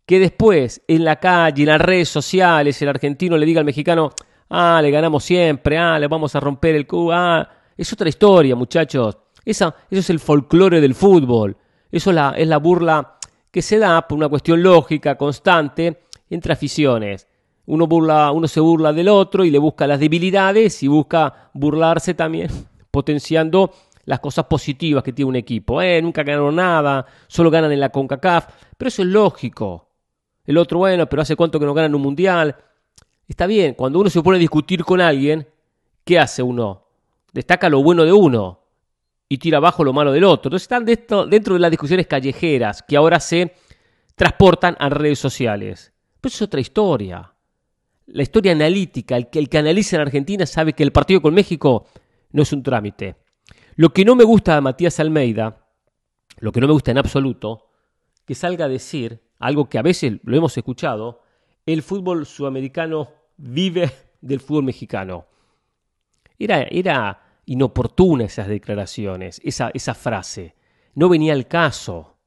que 0.06 0.20
después 0.20 0.82
en 0.88 1.04
la 1.04 1.18
calle, 1.18 1.64
en 1.64 1.70
las 1.70 1.82
redes 1.82 2.08
sociales, 2.08 2.82
el 2.82 2.90
argentino 2.90 3.36
le 3.36 3.46
diga 3.46 3.60
al 3.60 3.66
mexicano, 3.66 4.12
ah, 4.50 4.80
le 4.82 4.92
ganamos 4.92 5.24
siempre, 5.24 5.78
ah, 5.78 6.00
le 6.00 6.08
vamos 6.08 6.36
a 6.36 6.40
romper 6.40 6.76
el 6.76 6.88
cubo, 6.88 7.12
ah, 7.12 7.50
es 7.76 7.92
otra 7.92 8.08
historia, 8.08 8.56
muchachos. 8.56 9.18
Esa, 9.44 9.76
eso 9.90 10.00
es 10.00 10.10
el 10.10 10.20
folclore 10.20 10.80
del 10.80 10.96
fútbol. 10.96 11.58
Eso 11.92 12.12
es 12.12 12.16
la, 12.16 12.34
es 12.38 12.48
la 12.48 12.58
burla 12.58 13.18
que 13.52 13.62
se 13.62 13.78
da 13.78 14.08
por 14.08 14.18
una 14.18 14.30
cuestión 14.30 14.64
lógica, 14.64 15.16
constante, 15.18 16.06
entre 16.30 16.54
aficiones. 16.54 17.28
Uno, 17.66 17.88
burla, 17.88 18.32
uno 18.32 18.48
se 18.48 18.60
burla 18.60 18.94
del 18.94 19.10
otro 19.10 19.46
y 19.46 19.52
le 19.52 19.60
busca 19.60 19.88
las 19.88 20.00
debilidades 20.00 20.82
y 20.84 20.88
busca 20.88 21.50
burlarse 21.54 22.14
también, 22.14 22.50
potenciando 22.94 23.74
las 24.06 24.20
cosas 24.20 24.46
positivas 24.46 25.04
que 25.04 25.14
tiene 25.14 25.30
un 25.30 25.36
equipo. 25.36 25.82
Eh, 25.82 26.00
nunca 26.00 26.22
ganaron 26.22 26.56
nada, 26.56 27.04
solo 27.28 27.50
ganan 27.50 27.72
en 27.72 27.80
la 27.80 27.90
CONCACAF, 27.90 28.48
pero 28.78 28.88
eso 28.88 29.02
es 29.02 29.08
lógico. 29.08 29.90
El 30.46 30.60
otro, 30.60 30.78
bueno, 30.78 31.10
pero 31.10 31.24
hace 31.24 31.36
cuánto 31.36 31.60
que 31.60 31.66
no 31.66 31.74
ganan 31.74 31.96
un 31.96 32.04
mundial. 32.04 32.56
Está 33.28 33.48
bien, 33.48 33.74
cuando 33.74 34.00
uno 34.00 34.12
se 34.12 34.22
pone 34.22 34.38
a 34.38 34.40
discutir 34.40 34.84
con 34.84 35.02
alguien, 35.02 35.48
¿qué 36.04 36.20
hace 36.20 36.44
uno? 36.44 36.86
Destaca 37.32 37.68
lo 37.68 37.82
bueno 37.82 38.06
de 38.06 38.14
uno 38.14 38.60
y 39.28 39.40
tira 39.40 39.58
abajo 39.58 39.84
lo 39.84 39.92
malo 39.92 40.12
del 40.12 40.26
otro. 40.26 40.50
Entonces 40.50 40.66
están 40.66 40.86
dentro 40.86 41.56
de 41.56 41.60
las 41.60 41.72
discusiones 41.72 42.06
callejeras 42.06 42.84
que 42.84 42.96
ahora 42.96 43.20
se 43.20 43.56
transportan 44.14 44.76
a 44.78 44.90
redes 44.90 45.18
sociales. 45.18 45.94
Pero 46.22 46.30
eso 46.30 46.44
es 46.44 46.48
otra 46.48 46.62
historia. 46.62 47.34
La 48.06 48.22
historia 48.22 48.52
analítica, 48.52 49.18
el 49.18 49.32
que, 49.32 49.40
el 49.40 49.50
que 49.50 49.58
analiza 49.58 49.96
en 49.96 50.04
Argentina 50.04 50.46
sabe 50.46 50.74
que 50.74 50.84
el 50.84 50.92
partido 50.92 51.22
con 51.24 51.34
México 51.34 51.88
no 52.34 52.44
es 52.44 52.52
un 52.52 52.62
trámite. 52.62 53.16
Lo 53.76 53.94
que 53.94 54.04
no 54.04 54.16
me 54.16 54.26
gusta 54.26 54.56
de 54.56 54.62
Matías 54.62 55.00
Almeida, 55.00 55.66
lo 56.40 56.52
que 56.52 56.60
no 56.60 56.68
me 56.68 56.74
gusta 56.74 56.92
en 56.92 56.98
absoluto, 56.98 57.70
que 58.26 58.36
salga 58.36 58.66
a 58.66 58.70
decir 58.70 59.22
algo 59.40 59.70
que 59.70 59.78
a 59.78 59.82
veces 59.82 60.20
lo 60.24 60.36
hemos 60.36 60.58
escuchado, 60.58 61.22
el 61.66 61.82
fútbol 61.82 62.26
sudamericano 62.26 63.10
vive 63.38 63.92
del 64.22 64.40
fútbol 64.40 64.64
mexicano. 64.64 65.28
Era, 66.38 66.64
era 66.64 67.22
inoportuna 67.46 68.26
esas 68.26 68.48
declaraciones, 68.48 69.40
esa, 69.44 69.72
esa 69.74 69.94
frase. 69.94 70.56
No 70.96 71.10
venía 71.10 71.34
al 71.34 71.48
caso. 71.48 72.18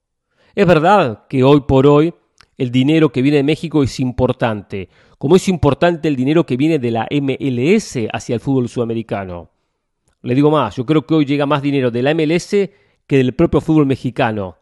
Es 0.55 0.67
verdad 0.67 1.27
que 1.29 1.45
hoy 1.45 1.63
por 1.63 1.87
hoy 1.87 2.15
el 2.59 2.71
dinero 2.71 3.13
que 3.13 3.23
viene 3.23 3.39
de 3.39 3.43
México 3.43 3.83
es 3.83 4.01
importante, 4.01 4.89
como 5.19 5.37
es 5.37 5.49
importante 5.49 6.09
el 6.09 6.17
dinero 6.17 6.47
que 6.47 6.57
viene 6.57 6.79
de 6.79 6.91
la 6.91 7.07
MLS 7.11 7.99
hacia 8.13 8.35
el 8.35 8.41
fútbol 8.41 8.69
sudamericano. 8.69 9.51
Le 10.23 10.35
digo 10.35 10.51
más, 10.51 10.77
yo 10.77 10.85
creo 10.85 11.07
que 11.07 11.15
hoy 11.15 11.25
llega 11.25 11.47
más 11.47 11.63
dinero 11.63 11.91
de 11.91 12.03
la 12.03 12.15
MLS 12.15 12.51
que 13.07 13.17
del 13.17 13.35
propio 13.35 13.61
fútbol 13.61 13.87
mexicano. 13.87 14.57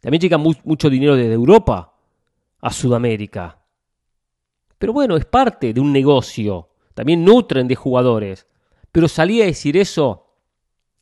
También 0.00 0.20
llega 0.20 0.38
mucho 0.38 0.90
dinero 0.90 1.16
desde 1.16 1.32
Europa 1.32 1.94
a 2.60 2.72
Sudamérica. 2.72 3.58
Pero 4.78 4.92
bueno, 4.92 5.16
es 5.16 5.24
parte 5.24 5.72
de 5.72 5.80
un 5.80 5.92
negocio. 5.92 6.68
También 6.94 7.24
nutren 7.24 7.68
de 7.68 7.76
jugadores. 7.76 8.46
Pero 8.92 9.08
salía 9.08 9.44
a 9.44 9.46
decir 9.46 9.76
eso 9.76 10.24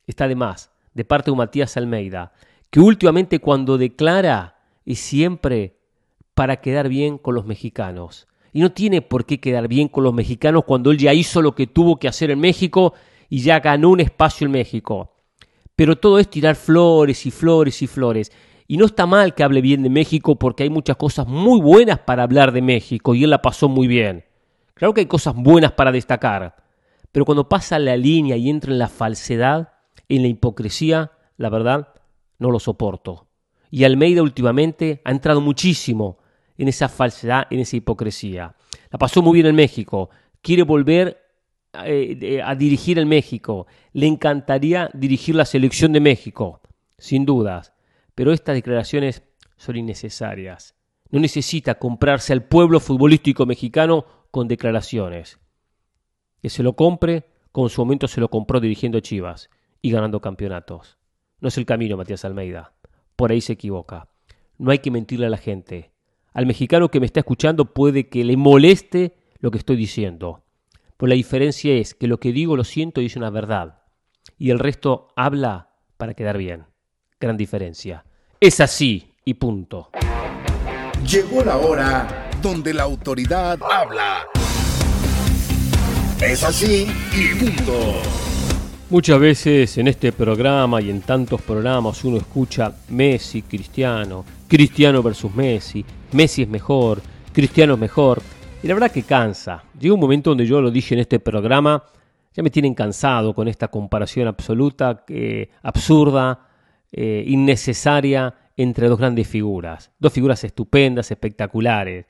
está 0.07 0.29
de 0.29 0.35
más, 0.35 0.71
de 0.95 1.05
parte 1.05 1.31
de 1.31 1.37
Matías 1.37 1.77
Almeida, 1.77 2.33
que 2.71 2.81
últimamente 2.81 3.39
cuando 3.39 3.79
declara 3.79 4.59
es 4.85 4.99
siempre 4.99 5.77
para 6.35 6.61
quedar 6.61 6.89
bien 6.89 7.19
con 7.19 7.35
los 7.35 7.47
mexicanos. 7.47 8.29
Y 8.53 8.61
no 8.61 8.73
tiene 8.73 9.01
por 9.03 9.25
qué 9.25 9.41
quedar 9.41 9.69
bien 9.69 9.89
con 9.89 10.05
los 10.05 10.13
mexicanos 10.13 10.65
cuando 10.65 10.91
él 10.91 10.99
ya 10.99 11.15
hizo 11.15 11.41
lo 11.41 11.55
que 11.55 11.67
tuvo 11.67 11.99
que 11.99 12.09
hacer 12.09 12.31
en 12.31 12.41
México 12.41 12.95
y 13.33 13.39
ya 13.39 13.61
ganó 13.61 13.89
un 13.89 14.01
espacio 14.01 14.45
en 14.45 14.51
México. 14.51 15.17
Pero 15.75 15.97
todo 15.97 16.19
es 16.19 16.29
tirar 16.29 16.55
flores 16.55 17.25
y 17.25 17.31
flores 17.31 17.81
y 17.81 17.87
flores. 17.87 18.31
Y 18.69 18.77
no 18.77 18.85
está 18.85 19.07
mal 19.07 19.35
que 19.35 19.43
hable 19.43 19.63
bien 19.63 19.83
de 19.83 19.89
México 19.89 20.39
porque 20.39 20.65
hay 20.65 20.69
muchas 20.69 20.97
cosas 20.97 21.27
muy 21.27 21.59
buenas 21.59 21.99
para 22.01 22.25
hablar 22.25 22.53
de 22.53 22.61
México 22.61 23.15
y 23.15 23.25
él 23.25 23.31
la 23.31 23.41
pasó 23.41 23.71
muy 23.71 23.87
bien. 23.87 24.27
Claro 24.75 24.93
que 24.93 25.01
hay 25.01 25.07
cosas 25.07 25.35
buenas 25.35 25.73
para 25.73 25.91
destacar. 25.91 26.57
Pero 27.11 27.25
cuando 27.25 27.49
pasa 27.49 27.79
la 27.79 27.97
línea 27.97 28.37
y 28.37 28.51
entra 28.51 28.71
en 28.71 28.79
la 28.79 28.91
falsedad, 28.91 29.73
en 30.11 30.21
la 30.21 30.29
hipocresía, 30.29 31.13
la 31.39 31.49
verdad, 31.49 31.89
no 32.39 32.51
lo 32.51 32.61
soporto. 32.61 33.29
Y 33.71 33.85
Almeida 33.85 34.21
últimamente 34.21 35.01
ha 35.07 35.11
entrado 35.11 35.41
muchísimo 35.41 36.19
en 36.59 36.69
esa 36.69 36.91
falsedad, 36.91 37.47
en 37.49 37.61
esa 37.61 37.77
hipocresía. 37.77 38.57
La 38.91 38.99
pasó 38.99 39.23
muy 39.23 39.37
bien 39.37 39.47
en 39.47 39.57
México. 39.57 40.11
Quiere 40.43 40.65
volver 40.65 41.22
eh, 41.75 42.43
a 42.45 42.55
dirigir 42.55 42.99
el 42.99 43.07
México. 43.07 43.67
Le 43.93 44.07
encantaría 44.07 44.91
dirigir 44.93 45.35
la 45.35 45.47
selección 45.47 45.93
de 45.93 46.01
México, 46.01 46.61
sin 46.99 47.25
dudas. 47.25 47.73
Pero 48.15 48.33
estas 48.33 48.55
declaraciones 48.55 49.23
son 49.57 49.77
innecesarias. 49.77 50.75
No 51.11 51.21
necesita 51.21 51.77
comprarse 51.77 52.33
al 52.33 52.45
pueblo 52.45 52.81
futbolístico 52.81 53.47
mexicano 53.47 54.05
con 54.31 54.49
declaraciones. 54.49 55.39
Que 56.41 56.51
se 56.51 56.63
lo 56.63 56.75
compre, 56.75 57.25
con 57.53 57.71
su 57.71 57.81
momento 57.81 58.09
se 58.09 58.21
lo 58.21 58.29
compró 58.29 58.61
dirigiendo 58.61 59.01
Chivas 59.01 59.49
y 59.81 59.91
ganando 59.91 60.21
campeonatos. 60.21 60.99
No 61.41 61.49
es 61.49 61.59
el 61.59 61.67
camino, 61.67 61.97
Matías 61.97 62.25
Almeida. 62.25 62.73
Por 63.17 63.33
ahí 63.33 63.41
se 63.41 63.55
equivoca. 63.55 64.09
No 64.59 64.71
hay 64.71 64.79
que 64.79 64.91
mentirle 64.91 65.27
a 65.27 65.31
la 65.31 65.37
gente. 65.39 65.91
Al 66.33 66.47
mexicano 66.47 66.91
que 66.91 67.01
me 67.01 67.07
está 67.07 67.21
escuchando 67.21 67.73
puede 67.73 68.09
que 68.09 68.25
le 68.25 68.37
moleste 68.37 69.17
lo 69.41 69.51
que 69.51 69.59
estoy 69.59 69.77
diciendo. 69.77 70.42
La 71.09 71.17
diferencia 71.17 71.75
es 71.75 71.95
que 71.95 72.07
lo 72.07 72.21
que 72.21 72.33
digo 72.33 72.57
lo 72.57 72.63
siento 72.63 73.01
y 73.01 73.07
es 73.07 73.17
una 73.17 73.29
verdad. 73.29 73.81
Y 74.39 74.51
el 74.51 74.61
resto 74.61 75.09
habla 75.17 75.71
para 75.97 76.15
quedar 76.15 76.39
bien. 76.39 76.65
Gran 77.19 77.37
diferencia. 77.37 78.05
Es 78.39 78.61
así 78.61 79.13
y 79.25 79.35
punto. 79.35 79.91
Llegó 81.05 81.43
la 81.45 81.57
hora 81.57 82.31
donde 82.41 82.73
la 82.73 82.85
autoridad 82.85 83.59
habla. 83.69 84.29
Es 86.21 86.45
así 86.45 86.87
y 87.13 87.35
punto. 87.35 88.01
Muchas 88.89 89.19
veces 89.19 89.79
en 89.79 89.89
este 89.89 90.13
programa 90.13 90.81
y 90.81 90.89
en 90.89 91.01
tantos 91.01 91.43
programas 91.43 92.05
uno 92.05 92.19
escucha 92.19 92.77
Messi, 92.91 93.43
Cristiano, 93.43 94.25
Cristiano 94.47 95.03
versus 95.03 95.35
Messi, 95.35 95.85
Messi 96.13 96.43
es 96.43 96.49
mejor, 96.49 97.03
Cristiano 97.33 97.75
es 97.75 97.81
mejor. 97.81 98.23
Y 98.63 98.69
la 98.69 98.75
verdad 98.75 98.93
que 98.93 99.03
cansa. 99.03 99.65
Llega 99.79 99.95
un 99.95 100.01
momento 100.01 100.31
donde 100.31 100.47
yo 100.47 100.61
lo 100.61 100.71
dije 100.71 100.95
en 100.95 101.01
este 101.01 101.19
programa, 101.19 101.83
ya 102.33 102.45
me 102.45 102.51
tienen 102.51 102.75
cansado 102.75 103.35
con 103.35 103.49
esta 103.49 103.67
comparación 103.67 104.29
absoluta, 104.29 105.05
absurda, 105.63 106.47
eh, 106.93 107.25
innecesaria 107.27 108.33
entre 108.57 108.89
dos 108.89 109.01
grandes 109.01 109.27
figuras. 109.27 109.91
Dos 109.99 110.13
figuras 110.13 110.45
estupendas, 110.45 111.11
espectaculares. 111.11 112.07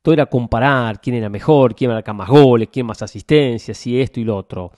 Todo 0.00 0.14
era 0.14 0.26
comparar 0.26 1.00
quién 1.00 1.16
era 1.16 1.28
mejor, 1.28 1.74
quién 1.74 1.90
marca 1.90 2.12
más 2.12 2.28
goles, 2.28 2.68
quién 2.72 2.86
más 2.86 3.02
asistencias, 3.02 3.84
y 3.88 4.00
esto 4.00 4.20
y 4.20 4.24
lo 4.24 4.36
otro. 4.36 4.70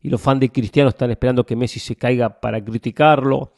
Y 0.00 0.08
los 0.08 0.18
fans 0.18 0.40
de 0.40 0.48
Cristiano 0.48 0.88
están 0.88 1.10
esperando 1.10 1.44
que 1.44 1.56
Messi 1.56 1.78
se 1.78 1.94
caiga 1.94 2.40
para 2.40 2.64
criticarlo. 2.64 3.52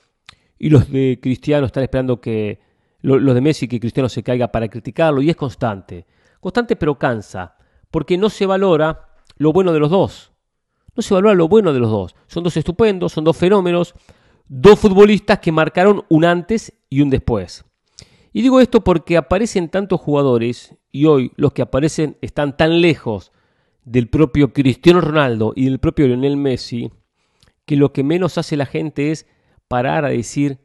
Y 0.58 0.70
los 0.70 0.90
de 0.90 1.20
Cristiano 1.22 1.66
están 1.66 1.84
esperando 1.84 2.20
que 2.20 2.58
los 3.00 3.32
de 3.32 3.40
Messi 3.40 3.68
que 3.68 3.78
Cristiano 3.78 4.08
se 4.08 4.24
caiga 4.24 4.48
para 4.48 4.66
criticarlo. 4.66 5.22
Y 5.22 5.30
es 5.30 5.36
constante 5.36 6.04
constante 6.42 6.74
pero 6.74 6.98
cansa, 6.98 7.56
porque 7.92 8.18
no 8.18 8.28
se 8.28 8.46
valora 8.46 9.06
lo 9.36 9.52
bueno 9.52 9.72
de 9.72 9.78
los 9.78 9.90
dos. 9.90 10.32
No 10.96 11.02
se 11.02 11.14
valora 11.14 11.36
lo 11.36 11.46
bueno 11.46 11.72
de 11.72 11.78
los 11.78 11.88
dos. 11.88 12.16
Son 12.26 12.42
dos 12.42 12.56
estupendos, 12.56 13.12
son 13.12 13.22
dos 13.22 13.36
fenómenos, 13.36 13.94
dos 14.48 14.76
futbolistas 14.78 15.38
que 15.38 15.52
marcaron 15.52 16.04
un 16.08 16.24
antes 16.24 16.72
y 16.90 17.00
un 17.00 17.10
después. 17.10 17.64
Y 18.32 18.42
digo 18.42 18.60
esto 18.60 18.82
porque 18.82 19.16
aparecen 19.16 19.68
tantos 19.68 20.00
jugadores 20.00 20.74
y 20.90 21.04
hoy 21.04 21.30
los 21.36 21.52
que 21.52 21.62
aparecen 21.62 22.18
están 22.22 22.56
tan 22.56 22.80
lejos 22.80 23.30
del 23.84 24.08
propio 24.08 24.52
Cristiano 24.52 25.00
Ronaldo 25.00 25.52
y 25.54 25.66
del 25.66 25.78
propio 25.78 26.08
Lionel 26.08 26.36
Messi 26.36 26.90
que 27.66 27.76
lo 27.76 27.92
que 27.92 28.02
menos 28.02 28.36
hace 28.36 28.56
la 28.56 28.66
gente 28.66 29.12
es 29.12 29.26
parar 29.68 30.04
a 30.04 30.08
decir, 30.08 30.58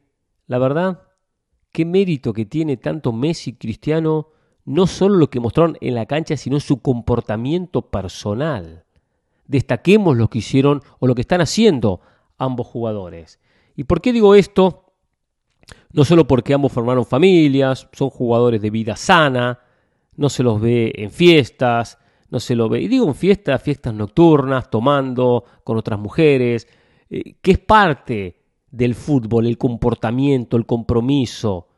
la 0.48 0.58
verdad, 0.58 1.04
qué 1.72 1.86
mérito 1.86 2.34
que 2.34 2.46
tiene 2.46 2.78
tanto 2.78 3.14
Messi 3.14 3.54
Cristiano 3.54 4.30
no 4.68 4.86
solo 4.86 5.16
lo 5.16 5.30
que 5.30 5.40
mostraron 5.40 5.78
en 5.80 5.96
la 5.96 6.06
cancha, 6.06 6.36
sino 6.36 6.60
su 6.60 6.82
comportamiento 6.82 7.84
personal. 7.84 8.84
Destaquemos 9.48 10.18
lo 10.18 10.30
que 10.30 10.40
hicieron 10.40 10.82
o 11.00 11.08
lo 11.08 11.16
que 11.16 11.22
están 11.22 11.40
haciendo 11.40 12.02
ambos 12.38 12.68
jugadores. 12.68 13.40
¿Y 13.78 13.86
por 13.86 14.02
qué 14.02 14.12
digo 14.12 14.36
esto? 14.36 14.92
No 15.94 16.04
solo 16.04 16.28
porque 16.28 16.54
ambos 16.54 16.74
formaron 16.74 17.06
familias, 17.06 17.88
son 17.94 18.10
jugadores 18.10 18.62
de 18.62 18.70
vida 18.70 18.98
sana, 18.98 19.62
no 20.18 20.28
se 20.28 20.44
los 20.44 20.60
ve 20.60 20.92
en 20.98 21.12
fiestas, 21.12 21.98
no 22.30 22.42
se 22.42 22.54
lo 22.54 22.68
ve, 22.68 22.82
y 22.82 22.90
digo 22.90 23.08
en 23.08 23.16
fiestas, 23.16 23.64
fiestas 23.64 23.94
nocturnas, 23.94 24.70
tomando 24.70 25.46
con 25.64 25.78
otras 25.78 25.98
mujeres, 25.98 26.68
eh, 27.10 27.36
que 27.42 27.52
es 27.52 27.60
parte 27.60 28.42
del 28.70 28.96
fútbol, 28.96 29.48
el 29.48 29.58
comportamiento, 29.58 30.58
el 30.58 30.66
compromiso, 30.66 31.70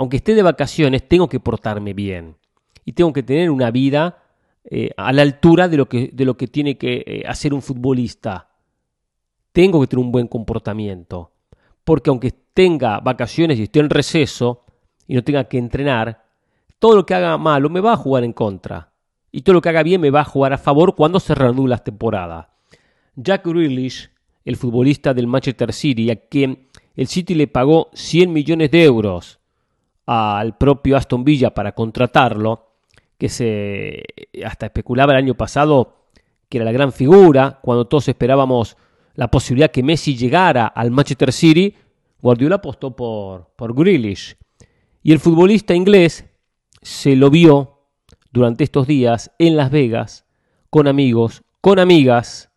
aunque 0.00 0.16
esté 0.16 0.34
de 0.34 0.42
vacaciones, 0.42 1.06
tengo 1.06 1.28
que 1.28 1.40
portarme 1.40 1.92
bien 1.92 2.38
y 2.86 2.94
tengo 2.94 3.12
que 3.12 3.22
tener 3.22 3.50
una 3.50 3.70
vida 3.70 4.22
eh, 4.64 4.92
a 4.96 5.12
la 5.12 5.20
altura 5.20 5.68
de 5.68 5.76
lo 5.76 5.90
que, 5.90 6.08
de 6.14 6.24
lo 6.24 6.38
que 6.38 6.46
tiene 6.46 6.78
que 6.78 7.04
eh, 7.06 7.22
hacer 7.28 7.52
un 7.52 7.60
futbolista. 7.60 8.48
Tengo 9.52 9.78
que 9.78 9.88
tener 9.88 10.02
un 10.02 10.10
buen 10.10 10.26
comportamiento, 10.26 11.32
porque 11.84 12.08
aunque 12.08 12.30
tenga 12.30 13.00
vacaciones 13.00 13.58
y 13.58 13.64
esté 13.64 13.80
en 13.80 13.90
receso 13.90 14.64
y 15.06 15.16
no 15.16 15.22
tenga 15.22 15.44
que 15.44 15.58
entrenar, 15.58 16.24
todo 16.78 16.96
lo 16.96 17.04
que 17.04 17.12
haga 17.12 17.36
malo 17.36 17.68
me 17.68 17.80
va 17.80 17.92
a 17.92 17.98
jugar 17.98 18.24
en 18.24 18.32
contra. 18.32 18.94
Y 19.30 19.42
todo 19.42 19.52
lo 19.52 19.60
que 19.60 19.68
haga 19.68 19.82
bien 19.82 20.00
me 20.00 20.10
va 20.10 20.22
a 20.22 20.24
jugar 20.24 20.54
a 20.54 20.58
favor 20.58 20.94
cuando 20.94 21.20
se 21.20 21.34
reanude 21.34 21.68
la 21.68 21.84
temporada. 21.84 22.54
Jack 23.16 23.46
Grealish, 23.46 24.10
el 24.46 24.56
futbolista 24.56 25.12
del 25.12 25.26
Manchester 25.26 25.74
City, 25.74 26.10
a 26.10 26.16
quien 26.16 26.68
el 26.96 27.06
City 27.06 27.34
le 27.34 27.48
pagó 27.48 27.90
100 27.92 28.32
millones 28.32 28.70
de 28.70 28.84
euros 28.84 29.39
al 30.12 30.56
propio 30.56 30.96
Aston 30.96 31.22
Villa 31.22 31.54
para 31.54 31.70
contratarlo, 31.72 32.72
que 33.16 33.28
se 33.28 34.02
hasta 34.44 34.66
especulaba 34.66 35.12
el 35.12 35.18
año 35.18 35.34
pasado 35.34 36.08
que 36.48 36.58
era 36.58 36.64
la 36.64 36.72
gran 36.72 36.92
figura, 36.92 37.60
cuando 37.62 37.86
todos 37.86 38.08
esperábamos 38.08 38.76
la 39.14 39.30
posibilidad 39.30 39.70
que 39.70 39.84
Messi 39.84 40.16
llegara 40.16 40.66
al 40.66 40.90
Manchester 40.90 41.32
City, 41.32 41.76
Guardiola 42.20 42.56
apostó 42.56 42.96
por, 42.96 43.52
por 43.54 43.72
Grealish. 43.72 44.36
Y 45.04 45.12
el 45.12 45.20
futbolista 45.20 45.74
inglés 45.74 46.24
se 46.82 47.14
lo 47.14 47.30
vio 47.30 47.84
durante 48.32 48.64
estos 48.64 48.88
días 48.88 49.30
en 49.38 49.56
Las 49.56 49.70
Vegas 49.70 50.26
con 50.70 50.88
amigos, 50.88 51.44
con 51.60 51.78
amigas 51.78 52.50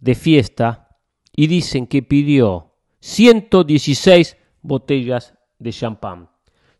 de 0.00 0.14
fiesta 0.14 0.98
y 1.34 1.46
dicen 1.46 1.86
que 1.86 2.02
pidió 2.02 2.74
116 3.00 4.36
botellas 4.60 5.34
de 5.58 5.72
champán. 5.72 6.29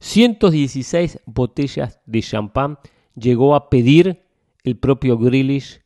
116 0.00 1.20
botellas 1.26 2.00
de 2.06 2.22
champán 2.22 2.78
llegó 3.14 3.54
a 3.54 3.68
pedir 3.70 4.22
el 4.64 4.76
propio 4.76 5.18
Grealish 5.18 5.82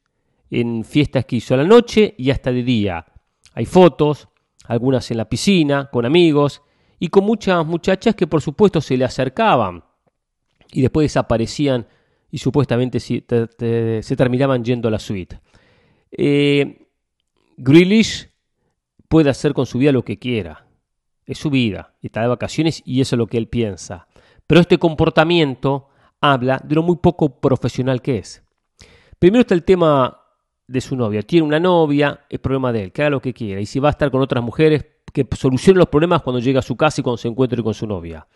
en 0.51 0.85
fiestas 0.85 1.25
que 1.25 1.37
hizo 1.37 1.55
a 1.55 1.59
la 1.59 1.65
noche 1.65 2.15
y 2.17 2.31
hasta 2.31 2.53
de 2.53 2.63
día. 2.63 3.07
Hay 3.55 3.67
fotos, 3.67 4.29
algunas 4.67 5.11
en 5.11 5.19
la 5.19 5.29
piscina, 5.29 5.91
con 5.91 6.07
amigos 6.07 6.63
y 6.99 7.09
con 7.09 7.25
muchas 7.25 7.67
muchachas 7.67 8.15
que 8.15 8.27
por 8.27 8.41
supuesto 8.41 8.81
se 8.81 8.97
le 8.97 9.05
acercaban 9.05 9.85
y 10.73 10.83
después 10.83 11.05
desaparecían 11.05 11.87
y 12.31 12.39
supuestamente 12.39 12.99
se, 13.01 13.21
terminaban 14.17 14.65
yendo 14.65 14.89
a 14.89 14.91
la 14.91 14.99
suite. 14.99 15.41
Eh, 16.11 16.87
puede 19.09 19.31
hacer 19.31 19.55
con 19.55 19.67
su 19.67 19.79
vida 19.79 19.93
lo 19.93 20.05
que 20.05 20.19
quiera. 20.19 20.67
Es 21.27 21.39
su 21.39 21.51
vida, 21.51 21.95
está 22.03 22.21
de 22.21 22.29
vacaciones 22.29 22.83
y 22.85 23.01
eso 23.01 23.17
es 23.17 23.19
lo 23.19 23.27
que 23.27 23.39
él 23.39 23.49
piensa. 23.49 24.07
Pero 24.47 24.61
este 24.61 24.79
comportamiento 24.79 25.89
habla 26.21 26.61
de 26.63 26.75
lo 26.75 26.83
muy 26.83 26.97
poco 26.97 27.41
profesional 27.41 28.03
que 28.03 28.19
es. 28.19 28.43
Primero 29.19 29.41
está 29.41 29.55
el 29.55 29.65
tema 29.65 30.21
de 30.67 30.81
su 30.81 30.97
novia. 30.97 31.23
Tiene 31.23 31.47
una 31.47 31.61
novia, 31.61 32.21
es 32.29 32.39
problema 32.41 32.73
de 32.73 32.85
él, 32.85 32.93
que 32.93 33.03
haga 33.03 33.11
lo 33.11 33.21
que 33.21 33.33
quiera. 33.33 33.61
Y 33.61 33.67
si 33.67 33.79
va 33.79 33.89
a 33.89 33.93
estar 33.93 34.11
con 34.11 34.21
otras 34.21 34.43
mujeres, 34.43 34.85
que 35.13 35.27
solucione 35.37 35.79
los 35.79 35.89
problemas 35.89 36.23
cuando 36.23 36.41
llega 36.41 36.59
a 36.59 36.63
su 36.63 36.77
casa 36.77 37.01
y 37.01 37.05
cuando 37.05 37.19
se 37.19 37.29
encuentre 37.29 37.63
con 37.63 37.73
su 37.73 37.87
novia. 37.87 38.27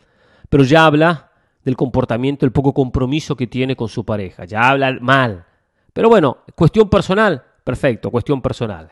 Pero 0.48 0.64
ya 0.64 0.86
habla 0.86 1.32
del 1.64 1.76
comportamiento, 1.76 2.46
el 2.46 2.52
poco 2.52 2.72
compromiso 2.72 3.36
que 3.36 3.46
tiene 3.46 3.74
con 3.74 3.88
su 3.88 4.04
pareja. 4.04 4.44
Ya 4.44 4.70
habla 4.70 4.96
mal. 5.00 5.44
Pero 5.92 6.08
bueno, 6.08 6.38
cuestión 6.54 6.88
personal, 6.88 7.42
perfecto, 7.64 8.10
cuestión 8.10 8.40
personal. 8.40 8.90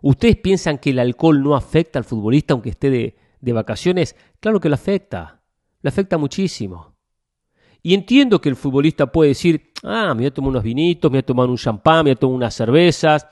¿Ustedes 0.00 0.36
piensan 0.36 0.78
que 0.78 0.90
el 0.90 0.98
alcohol 1.00 1.42
no 1.42 1.56
afecta 1.56 1.98
al 1.98 2.04
futbolista 2.04 2.54
aunque 2.54 2.70
esté 2.70 2.90
de, 2.90 3.16
de 3.44 3.52
vacaciones? 3.52 4.16
Claro 4.40 4.60
que 4.60 4.68
lo 4.68 4.74
afecta. 4.74 5.42
Lo 5.82 5.88
afecta 5.88 6.18
muchísimo. 6.18 6.94
Y 7.82 7.92
entiendo 7.92 8.40
que 8.40 8.48
el 8.48 8.56
futbolista 8.56 9.06
puede 9.06 9.28
decir, 9.28 9.72
ah, 9.82 10.14
me 10.14 10.20
voy 10.20 10.26
a 10.26 10.34
tomar 10.34 10.50
unos 10.50 10.62
vinitos, 10.62 11.10
me 11.10 11.16
voy 11.16 11.20
a 11.20 11.26
tomar 11.26 11.50
un 11.50 11.58
champán, 11.58 11.98
me 11.98 12.10
voy 12.10 12.12
a 12.12 12.16
tomar 12.16 12.36
unas 12.36 12.54
cervezas, 12.54 13.26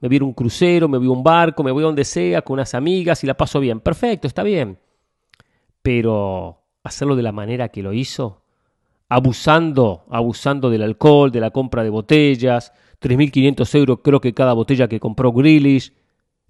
me 0.00 0.06
voy 0.06 0.14
a 0.14 0.16
ir 0.16 0.22
a 0.22 0.24
un 0.24 0.32
crucero, 0.34 0.88
me 0.88 0.98
voy 0.98 1.08
a 1.08 1.10
un 1.10 1.24
barco, 1.24 1.64
me 1.64 1.72
voy 1.72 1.82
a 1.82 1.86
donde 1.86 2.04
sea 2.04 2.42
con 2.42 2.54
unas 2.54 2.74
amigas 2.74 3.24
y 3.24 3.26
la 3.26 3.34
paso 3.34 3.58
bien. 3.58 3.80
Perfecto, 3.80 4.28
está 4.28 4.44
bien. 4.44 4.78
Pero 5.82 6.62
hacerlo 6.84 7.16
de 7.16 7.22
la 7.22 7.32
manera 7.32 7.70
que 7.70 7.82
lo 7.82 7.92
hizo, 7.92 8.44
abusando, 9.08 10.04
abusando 10.10 10.70
del 10.70 10.82
alcohol, 10.82 11.32
de 11.32 11.40
la 11.40 11.50
compra 11.50 11.82
de 11.82 11.90
botellas, 11.90 12.72
3.500 13.00 13.74
euros 13.74 13.98
creo 14.04 14.20
que 14.20 14.34
cada 14.34 14.52
botella 14.52 14.88
que 14.88 15.00
compró 15.00 15.32
Grealish. 15.32 15.92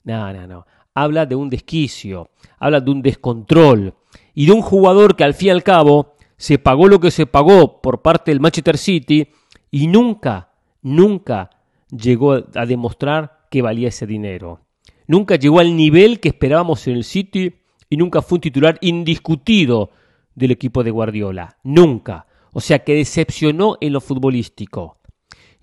No, 0.05 0.33
no, 0.33 0.47
no. 0.47 0.67
Habla 1.01 1.27
de 1.27 1.37
un 1.37 1.49
desquicio, 1.49 2.31
habla 2.59 2.81
de 2.81 2.91
un 2.91 3.03
descontrol 3.03 3.95
y 4.35 4.47
de 4.47 4.53
un 4.53 4.63
jugador 4.63 5.15
que 5.15 5.23
al 5.23 5.33
fin 5.33 5.47
y 5.47 5.51
al 5.51 5.63
cabo 5.63 6.15
se 6.37 6.59
pagó 6.59 6.89
lo 6.89 6.99
que 6.99 7.13
se 7.13 7.25
pagó 7.25 7.81
por 7.81 8.03
parte 8.03 8.33
del 8.33 8.41
Manchester 8.41 8.77
City 8.77 9.29
y 9.71 9.87
nunca, 9.87 10.51
nunca 10.83 11.51
llegó 11.89 12.43
a 12.53 12.67
demostrar 12.67 13.47
que 13.49 13.63
valía 13.63 13.89
ese 13.89 14.09
dinero. 14.09 14.63
Nunca 15.07 15.37
llegó 15.37 15.61
al 15.61 15.77
nivel 15.77 16.19
que 16.19 16.31
esperábamos 16.31 16.89
en 16.89 16.97
el 16.97 17.05
City 17.05 17.55
y 17.89 17.97
nunca 17.97 18.21
fue 18.21 18.39
un 18.39 18.41
titular 18.41 18.77
indiscutido 18.81 19.91
del 20.35 20.51
equipo 20.51 20.83
de 20.83 20.91
Guardiola. 20.91 21.59
Nunca. 21.63 22.27
O 22.53 22.61
sea 22.61 22.81
que 22.81 22.95
decepcionó 22.95 23.79
en 23.81 23.93
lo 23.93 24.01
futbolístico. 24.01 24.99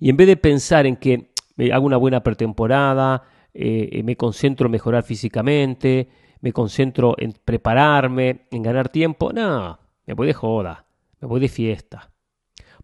Y 0.00 0.08
en 0.08 0.16
vez 0.16 0.28
de 0.28 0.38
pensar 0.38 0.86
en 0.86 0.96
que 0.96 1.30
me 1.56 1.70
hago 1.72 1.84
una 1.84 1.98
buena 1.98 2.22
pretemporada, 2.22 3.24
eh, 3.58 4.02
me 4.02 4.16
concentro 4.16 4.66
en 4.66 4.72
mejorar 4.72 5.02
físicamente, 5.02 6.08
me 6.40 6.52
concentro 6.52 7.14
en 7.18 7.32
prepararme, 7.32 8.46
en 8.50 8.62
ganar 8.62 8.88
tiempo, 8.88 9.32
no, 9.32 9.78
me 10.06 10.14
voy 10.14 10.26
de 10.26 10.34
joda, 10.34 10.86
me 11.20 11.28
voy 11.28 11.40
de 11.40 11.48
fiesta. 11.48 12.10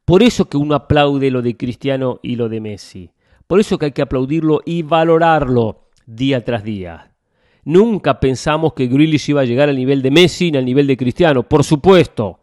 Por 0.04 0.22
eso 0.22 0.48
que 0.48 0.56
uno 0.56 0.74
aplaude 0.74 1.30
lo 1.30 1.42
de 1.42 1.56
Cristiano 1.56 2.18
y 2.22 2.36
lo 2.36 2.48
de 2.48 2.60
Messi. 2.60 3.10
Por 3.46 3.60
eso 3.60 3.78
que 3.78 3.86
hay 3.86 3.92
que 3.92 4.02
aplaudirlo 4.02 4.62
y 4.64 4.82
valorarlo 4.82 5.90
día 6.06 6.44
tras 6.44 6.64
día. 6.64 7.14
Nunca 7.64 8.18
pensamos 8.18 8.72
que 8.72 8.88
Grealish 8.88 9.30
iba 9.30 9.42
a 9.42 9.44
llegar 9.44 9.68
al 9.68 9.76
nivel 9.76 10.02
de 10.02 10.10
Messi 10.10 10.50
ni 10.50 10.58
al 10.58 10.64
nivel 10.64 10.86
de 10.86 10.96
Cristiano, 10.96 11.44
por 11.44 11.62
supuesto. 11.62 12.40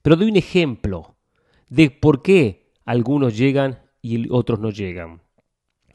Pero 0.00 0.16
doy 0.16 0.30
un 0.30 0.36
ejemplo 0.36 1.16
de 1.68 1.90
por 1.90 2.22
qué 2.22 2.70
algunos 2.84 3.36
llegan 3.36 3.80
y 4.00 4.30
otros 4.30 4.60
no 4.60 4.70
llegan. 4.70 5.20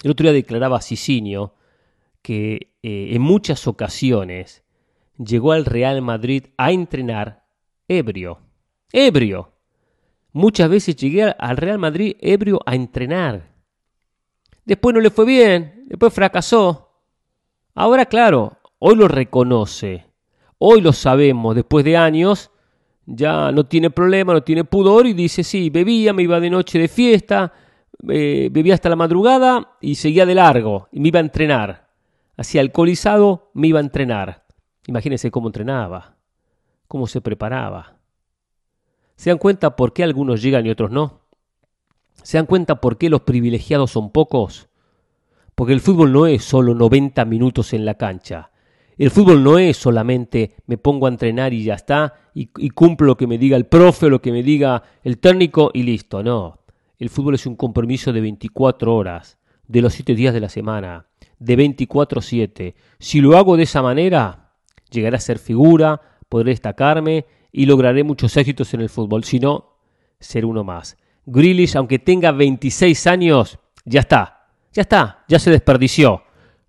El 0.03 0.11
otro 0.11 0.25
día 0.25 0.33
declaraba 0.33 0.81
Sicinio 0.81 1.53
que 2.27 2.73
eh, 2.83 3.11
en 3.11 3.21
muchas 3.21 3.67
ocasiones 3.67 4.65
llegó 5.17 5.53
al 5.53 5.63
Real 5.63 6.01
Madrid 6.01 6.47
a 6.57 6.73
entrenar 6.73 7.45
ebrio. 7.87 8.39
Ebrio. 8.91 9.53
Muchas 10.33 10.69
veces 10.69 10.97
llegué 10.97 11.23
al 11.23 11.55
Real 11.55 11.79
Madrid 11.79 12.17
ebrio 12.19 12.59
a 12.65 12.75
entrenar. 12.75 13.53
Después 14.65 14.93
no 14.93 14.99
le 14.99 15.09
fue 15.09 15.25
bien, 15.25 15.85
después 15.87 16.13
fracasó. 16.13 16.99
Ahora, 17.73 18.05
claro, 18.07 18.57
hoy 18.79 18.97
lo 18.97 19.07
reconoce. 19.07 20.07
Hoy 20.57 20.81
lo 20.81 20.91
sabemos, 20.91 21.55
después 21.55 21.85
de 21.85 21.95
años, 21.95 22.51
ya 23.05 23.53
no 23.53 23.67
tiene 23.67 23.89
problema, 23.89 24.33
no 24.33 24.43
tiene 24.43 24.65
pudor 24.65 25.07
y 25.07 25.13
dice, 25.13 25.45
sí, 25.45 25.69
bebía, 25.69 26.11
me 26.11 26.23
iba 26.23 26.41
de 26.41 26.49
noche 26.49 26.77
de 26.77 26.89
fiesta, 26.89 27.53
eh, 28.09 28.49
bebía 28.51 28.73
hasta 28.73 28.89
la 28.89 28.97
madrugada 28.97 29.77
y 29.79 29.95
seguía 29.95 30.25
de 30.25 30.35
largo 30.35 30.89
y 30.91 30.99
me 30.99 31.07
iba 31.07 31.19
a 31.19 31.23
entrenar. 31.23 31.86
Así 32.37 32.59
alcoholizado, 32.59 33.51
me 33.53 33.67
iba 33.67 33.79
a 33.79 33.83
entrenar. 33.83 34.45
Imagínense 34.85 35.31
cómo 35.31 35.47
entrenaba 35.49 36.17
cómo 36.87 37.07
se 37.07 37.21
preparaba. 37.21 37.97
¿Se 39.15 39.29
dan 39.29 39.39
cuenta 39.39 39.75
por 39.75 39.93
qué 39.93 40.03
algunos 40.03 40.41
llegan 40.41 40.65
y 40.65 40.69
otros 40.69 40.91
no? 40.91 41.21
¿Se 42.23 42.37
dan 42.37 42.45
cuenta 42.45 42.81
por 42.81 42.97
qué 42.97 43.09
los 43.09 43.21
privilegiados 43.21 43.91
son 43.91 44.11
pocos? 44.11 44.69
Porque 45.55 45.73
el 45.73 45.81
fútbol 45.81 46.13
no 46.13 46.27
es 46.27 46.43
solo 46.43 46.75
90 46.75 47.25
minutos 47.25 47.73
en 47.73 47.85
la 47.85 47.95
cancha. 47.95 48.51
El 48.97 49.11
fútbol 49.11 49.43
no 49.43 49.59
es 49.59 49.77
solamente 49.77 50.55
me 50.65 50.77
pongo 50.77 51.05
a 51.05 51.09
entrenar 51.09 51.53
y 51.53 51.63
ya 51.63 51.75
está, 51.75 52.15
y, 52.33 52.47
cumplo 52.69 53.07
lo 53.07 53.17
que 53.17 53.27
me 53.27 53.37
diga 53.37 53.57
el 53.57 53.65
profe, 53.65 54.09
lo 54.09 54.21
que 54.21 54.31
me 54.31 54.43
diga 54.43 54.83
el 55.03 55.19
técnico 55.19 55.71
y 55.73 55.83
listo. 55.83 56.23
No. 56.23 56.59
El 56.97 57.09
fútbol 57.09 57.35
es 57.35 57.45
un 57.45 57.55
compromiso 57.55 58.11
de 58.11 58.21
24 58.21 58.95
horas, 58.95 59.36
de 59.67 59.81
los 59.81 59.93
7 59.93 60.15
días 60.15 60.33
de 60.33 60.39
la 60.39 60.49
semana, 60.49 61.07
de 61.39 61.57
24-7. 61.57 62.73
Si 62.99 63.21
lo 63.21 63.37
hago 63.37 63.57
de 63.57 63.63
esa 63.63 63.81
manera, 63.81 64.53
llegaré 64.89 65.17
a 65.17 65.21
ser 65.21 65.39
figura, 65.39 66.01
podré 66.29 66.51
destacarme 66.51 67.25
y 67.51 67.65
lograré 67.65 68.03
muchos 68.03 68.35
éxitos 68.37 68.73
en 68.73 68.81
el 68.81 68.89
fútbol. 68.89 69.23
Si 69.23 69.39
no, 69.39 69.77
ser 70.19 70.45
uno 70.45 70.63
más. 70.63 70.97
Grealish, 71.25 71.75
aunque 71.75 71.99
tenga 71.99 72.31
26 72.31 73.07
años, 73.07 73.59
ya 73.85 74.01
está. 74.01 74.33
Ya 74.73 74.81
está, 74.81 75.25
ya 75.27 75.39
se 75.39 75.49
desperdició. 75.49 76.23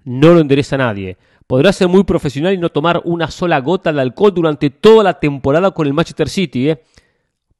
No 0.04 0.32
lo 0.32 0.40
endereza 0.40 0.76
a 0.76 0.78
nadie. 0.78 1.18
Podrá 1.46 1.72
ser 1.72 1.88
muy 1.88 2.04
profesional 2.04 2.54
y 2.54 2.58
no 2.58 2.70
tomar 2.70 3.02
una 3.04 3.30
sola 3.30 3.58
gota 3.60 3.92
de 3.92 4.00
alcohol 4.00 4.34
durante 4.34 4.70
toda 4.70 5.02
la 5.04 5.18
temporada 5.18 5.70
con 5.70 5.86
el 5.86 5.94
Manchester 5.94 6.28
City. 6.28 6.70
¿eh? 6.70 6.82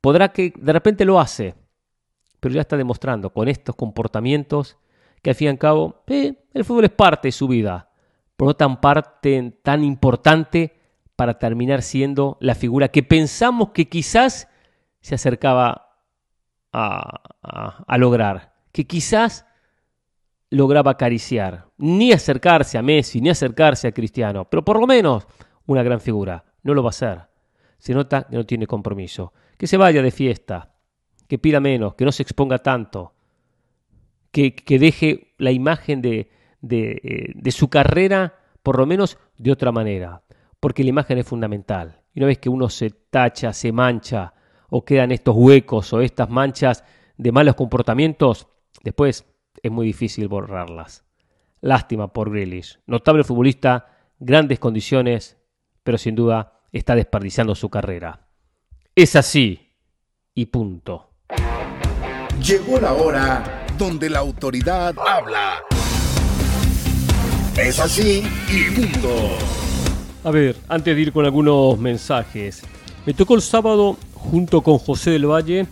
Podrá 0.01 0.29
que 0.33 0.53
de 0.57 0.73
repente 0.73 1.05
lo 1.05 1.21
hace, 1.21 1.55
pero 2.41 2.55
ya 2.55 2.63
está 2.63 2.77
demostrando 2.77 3.31
con 3.31 3.49
estos 3.49 3.75
comportamientos 3.75 4.77
que 5.23 5.31
al 5.31 5.37
fin 5.37 5.47
y 5.47 5.51
al 5.51 5.59
cabo 5.59 6.03
eh, 6.07 6.35
el 6.55 6.65
fútbol 6.65 6.85
es 6.85 6.91
parte 6.91 7.29
de 7.29 7.33
su 7.33 7.49
vida, 7.49 7.91
pero 8.37 8.49
no 8.49 8.57
tan 8.57 8.81
parte 8.81 9.59
tan 9.63 9.85
importante 9.85 10.77
para 11.17 11.39
terminar 11.39 11.83
siendo 11.83 12.37
la 12.41 12.55
figura 12.55 12.89
que 12.89 13.03
pensamos 13.03 13.71
que 13.71 13.89
quizás 13.89 14.49
se 15.01 15.15
acercaba 15.15 15.97
a, 16.73 17.97
lograr, 17.99 18.55
que 18.73 18.87
quizás 18.87 19.47
lograba 20.51 20.93
acariciar, 20.93 21.67
ni 21.77 22.13
acercarse 22.13 22.79
a 22.79 22.83
Messi, 22.83 23.21
ni 23.21 23.31
acercarse 23.31 23.89
a 23.89 23.93
Cristiano, 23.93 24.45
pero 24.45 24.65
por 24.65 24.79
lo 24.79 24.87
menos 24.87 25.27
una 25.67 25.83
gran 25.83 26.01
figura. 26.01 26.45
No 26.63 26.75
lo 26.75 26.83
va 26.83 26.89
a 26.89 26.91
hacer. 26.91 27.21
Se 27.79 27.95
nota 27.95 28.25
que 28.25 28.37
no 28.37 28.45
tiene 28.45 28.67
compromiso. 28.67 29.33
Que 29.57 29.67
se 29.67 29.77
vaya 29.77 30.03
de 30.03 30.11
fiesta, 30.11 30.75
que 31.27 31.39
pida 31.39 31.61
menos, 31.61 31.95
que 31.95 32.05
no 32.05 32.13
se 32.13 32.23
exponga 32.23 32.59
tanto, 32.59 33.15
que, 34.31 34.55
deje 34.67 35.35
la 35.39 35.51
imagen 35.51 36.03
de, 36.03 36.31
de, 36.61 37.33
de 37.35 37.51
su 37.53 37.69
carrera 37.69 38.35
por 38.63 38.79
lo 38.79 38.87
menos 38.87 39.19
de 39.37 39.53
otra 39.53 39.73
manera, 39.73 40.23
porque 40.61 40.83
la 40.83 40.91
imagen 40.91 41.19
es 41.19 41.27
fundamental. 41.27 42.03
Y 42.13 42.21
una 42.21 42.27
vez 42.27 42.39
que 42.39 42.49
uno 42.49 42.69
se 42.69 42.91
tacha, 42.91 43.53
se 43.53 43.73
mancha, 43.73 44.35
o 44.71 44.85
quedan 44.85 45.13
estos 45.13 45.35
huecos 45.37 45.93
o 45.93 46.01
estas 46.01 46.29
manchas 46.29 46.85
de 47.17 47.33
malos 47.33 47.55
comportamientos, 47.55 48.49
después 48.83 49.27
es 49.63 49.71
muy 49.71 49.87
difícil 49.87 50.29
borrarlas. 50.29 51.05
Lástima 51.61 52.13
por 52.13 52.31
Grealish. 52.31 52.79
Notable 52.87 53.25
futbolista, 53.25 53.87
grandes 54.19 54.59
condiciones, 54.59 55.39
pero 55.83 55.99
sin 55.99 56.15
duda 56.15 56.61
está 56.73 56.95
desperdiciando 56.95 57.55
su 57.55 57.71
carrera. 57.71 58.29
Es 58.95 59.17
así 59.17 59.73
y 60.35 60.47
punto. 60.47 61.11
Llegó 62.41 62.79
la 62.79 62.93
hora 62.93 63.58
donde 63.79 64.11
la 64.11 64.19
autoridad 64.19 64.95
habla. 64.99 65.63
Es 67.57 67.79
así 67.79 68.25
y 68.51 68.71
punto. 68.75 69.09
A 70.25 70.31
ver, 70.31 70.57
antes 70.69 70.95
de 70.95 71.01
ir 71.01 71.13
con 71.13 71.25
algunos 71.25 71.79
mensajes, 71.79 72.63
me 73.07 73.15
tocó 73.15 73.37
el 73.37 73.43
sábado 73.43 73.97
junto 74.15 74.63
con 74.63 74.79
José 74.79 75.13
del 75.13 75.27
Valle 75.27 75.67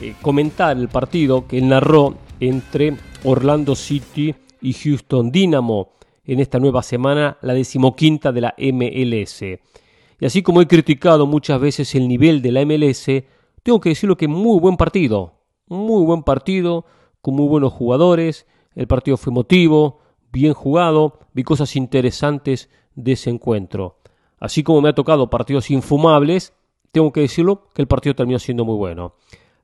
eh, 0.00 0.14
comentar 0.22 0.76
el 0.76 0.88
partido 0.88 1.46
que 1.46 1.58
él 1.58 1.68
narró 1.68 2.16
entre 2.40 2.96
Orlando 3.24 3.76
City 3.76 4.34
y 4.60 4.72
Houston 4.72 5.30
Dynamo 5.30 5.92
en 6.24 6.40
esta 6.40 6.58
nueva 6.58 6.82
semana, 6.82 7.36
la 7.42 7.52
decimoquinta 7.52 8.32
de 8.32 8.40
la 8.40 8.54
MLS. 8.58 9.42
Y 9.42 10.26
así 10.26 10.42
como 10.42 10.62
he 10.62 10.66
criticado 10.66 11.26
muchas 11.26 11.60
veces 11.60 11.94
el 11.94 12.08
nivel 12.08 12.40
de 12.40 12.52
la 12.52 12.64
MLS, 12.64 13.06
tengo 13.62 13.80
que 13.80 13.90
decirlo 13.90 14.16
que 14.16 14.28
muy 14.28 14.58
buen 14.58 14.76
partido, 14.76 15.34
muy 15.68 16.04
buen 16.04 16.22
partido, 16.22 16.86
con 17.24 17.36
muy 17.36 17.48
buenos 17.48 17.72
jugadores, 17.72 18.46
el 18.74 18.86
partido 18.86 19.16
fue 19.16 19.30
emotivo, 19.30 20.00
bien 20.30 20.52
jugado, 20.52 21.20
vi 21.32 21.42
cosas 21.42 21.74
interesantes 21.74 22.68
de 22.96 23.12
ese 23.12 23.30
encuentro. 23.30 23.96
Así 24.38 24.62
como 24.62 24.82
me 24.82 24.90
ha 24.90 24.94
tocado 24.94 25.30
partidos 25.30 25.70
infumables, 25.70 26.52
tengo 26.92 27.14
que 27.14 27.22
decirlo 27.22 27.70
que 27.72 27.80
el 27.80 27.88
partido 27.88 28.14
terminó 28.14 28.38
siendo 28.38 28.66
muy 28.66 28.76
bueno. 28.76 29.14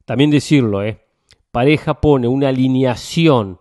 También 0.06 0.30
decirlo, 0.30 0.82
¿eh? 0.82 1.04
Pareja 1.52 2.00
pone 2.00 2.28
una 2.28 2.48
alineación 2.48 3.60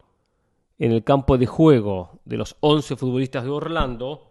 en 0.78 0.94
el 0.94 1.04
campo 1.04 1.38
de 1.38 1.48
juego 1.48 2.22
de 2.24 2.38
los 2.38 2.56
11 2.62 2.96
futbolistas 2.96 3.44
de 3.44 3.50
Orlando 3.50 4.30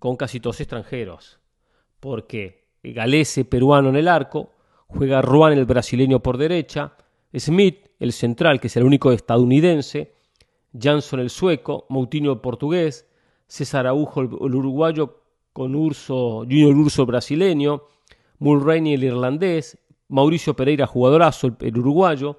con 0.00 0.16
casi 0.16 0.40
todos 0.40 0.60
extranjeros. 0.60 1.38
Porque 2.00 2.66
Galese, 2.82 3.44
peruano 3.44 3.88
en 3.88 3.96
el 3.96 4.08
arco, 4.08 4.50
juega 4.88 5.22
Ruan, 5.22 5.52
el 5.52 5.64
brasileño, 5.64 6.18
por 6.24 6.38
derecha, 6.38 6.94
Smith, 7.32 7.85
el 7.98 8.12
central, 8.12 8.60
que 8.60 8.66
es 8.66 8.76
el 8.76 8.84
único 8.84 9.12
estadounidense, 9.12 10.12
Jansson, 10.78 11.20
el 11.20 11.30
sueco, 11.30 11.86
Moutinho, 11.88 12.32
el 12.32 12.40
portugués, 12.40 13.08
César 13.46 13.86
Aujo, 13.86 14.20
el, 14.20 14.54
uruguayo, 14.54 15.22
con 15.52 15.74
Urso, 15.74 16.40
Junior 16.40 16.74
Urso, 16.74 17.02
el 17.02 17.06
brasileño, 17.06 17.84
Mulroney, 18.38 18.94
el 18.94 19.04
irlandés, 19.04 19.78
Mauricio 20.08 20.54
Pereira, 20.54 20.86
jugadorazo, 20.86 21.56
el, 21.60 21.78
uruguayo, 21.78 22.38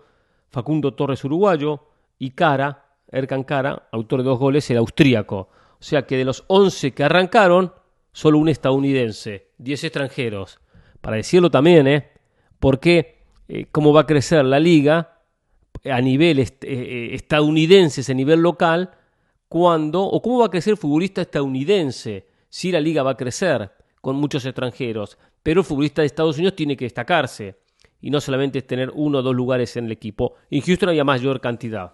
Facundo 0.49 0.93
Torres, 0.93 1.23
uruguayo, 1.23 1.81
y 2.19 2.31
Cara, 2.31 2.85
Erkan 3.11 3.43
Cara, 3.43 3.87
autor 3.91 4.21
de 4.21 4.29
dos 4.29 4.39
goles, 4.39 4.69
el 4.69 4.77
austríaco. 4.77 5.49
O 5.79 5.83
sea 5.83 6.05
que 6.05 6.17
de 6.17 6.25
los 6.25 6.43
11 6.47 6.93
que 6.93 7.03
arrancaron, 7.03 7.73
solo 8.11 8.39
un 8.39 8.49
estadounidense, 8.49 9.49
10 9.57 9.83
extranjeros. 9.85 10.59
Para 11.01 11.17
decirlo 11.17 11.51
también, 11.51 11.87
¿eh? 11.87 12.11
Porque 12.59 13.23
eh, 13.47 13.67
cómo 13.71 13.93
va 13.93 14.01
a 14.01 14.05
crecer 14.07 14.43
la 14.45 14.59
liga 14.59 15.16
a 15.83 16.01
nivel 16.01 16.39
eh, 16.39 16.47
eh, 16.61 17.09
estadounidense, 17.13 18.09
a 18.11 18.15
nivel 18.15 18.41
local, 18.41 18.91
cuando, 19.47 20.03
o 20.03 20.21
cómo 20.21 20.39
va 20.39 20.47
a 20.47 20.51
crecer 20.51 20.71
el 20.71 20.77
futbolista 20.77 21.21
estadounidense, 21.21 22.27
si 22.49 22.71
la 22.71 22.79
liga 22.79 23.03
va 23.03 23.11
a 23.11 23.17
crecer 23.17 23.71
con 24.01 24.15
muchos 24.15 24.45
extranjeros 24.45 25.17
pero 25.47 25.61
el 25.61 25.65
futbolista 25.65 26.01
de 26.01 26.07
Estados 26.07 26.35
Unidos 26.35 26.57
tiene 26.57 26.75
que 26.75 26.83
destacarse 26.83 27.55
y 28.01 28.09
no 28.09 28.19
solamente 28.19 28.61
tener 28.63 28.91
uno 28.93 29.19
o 29.19 29.21
dos 29.21 29.33
lugares 29.33 29.77
en 29.77 29.85
el 29.85 29.93
equipo. 29.93 30.33
En 30.51 30.59
Houston 30.59 30.89
había 30.89 31.05
mayor 31.05 31.39
cantidad. 31.39 31.93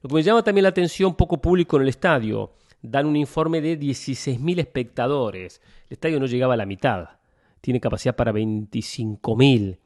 Lo 0.00 0.08
que 0.08 0.14
me 0.14 0.22
llama 0.22 0.42
también 0.42 0.62
la 0.62 0.70
atención, 0.70 1.14
poco 1.14 1.38
público 1.38 1.76
en 1.76 1.82
el 1.82 1.90
estadio. 1.90 2.54
Dan 2.80 3.04
un 3.04 3.16
informe 3.16 3.60
de 3.60 3.78
16.000 3.78 4.60
espectadores. 4.60 5.60
El 5.90 5.92
estadio 5.92 6.18
no 6.18 6.24
llegaba 6.24 6.54
a 6.54 6.56
la 6.56 6.64
mitad. 6.64 7.10
Tiene 7.60 7.82
capacidad 7.82 8.16
para 8.16 8.32
25.000. 8.32 9.76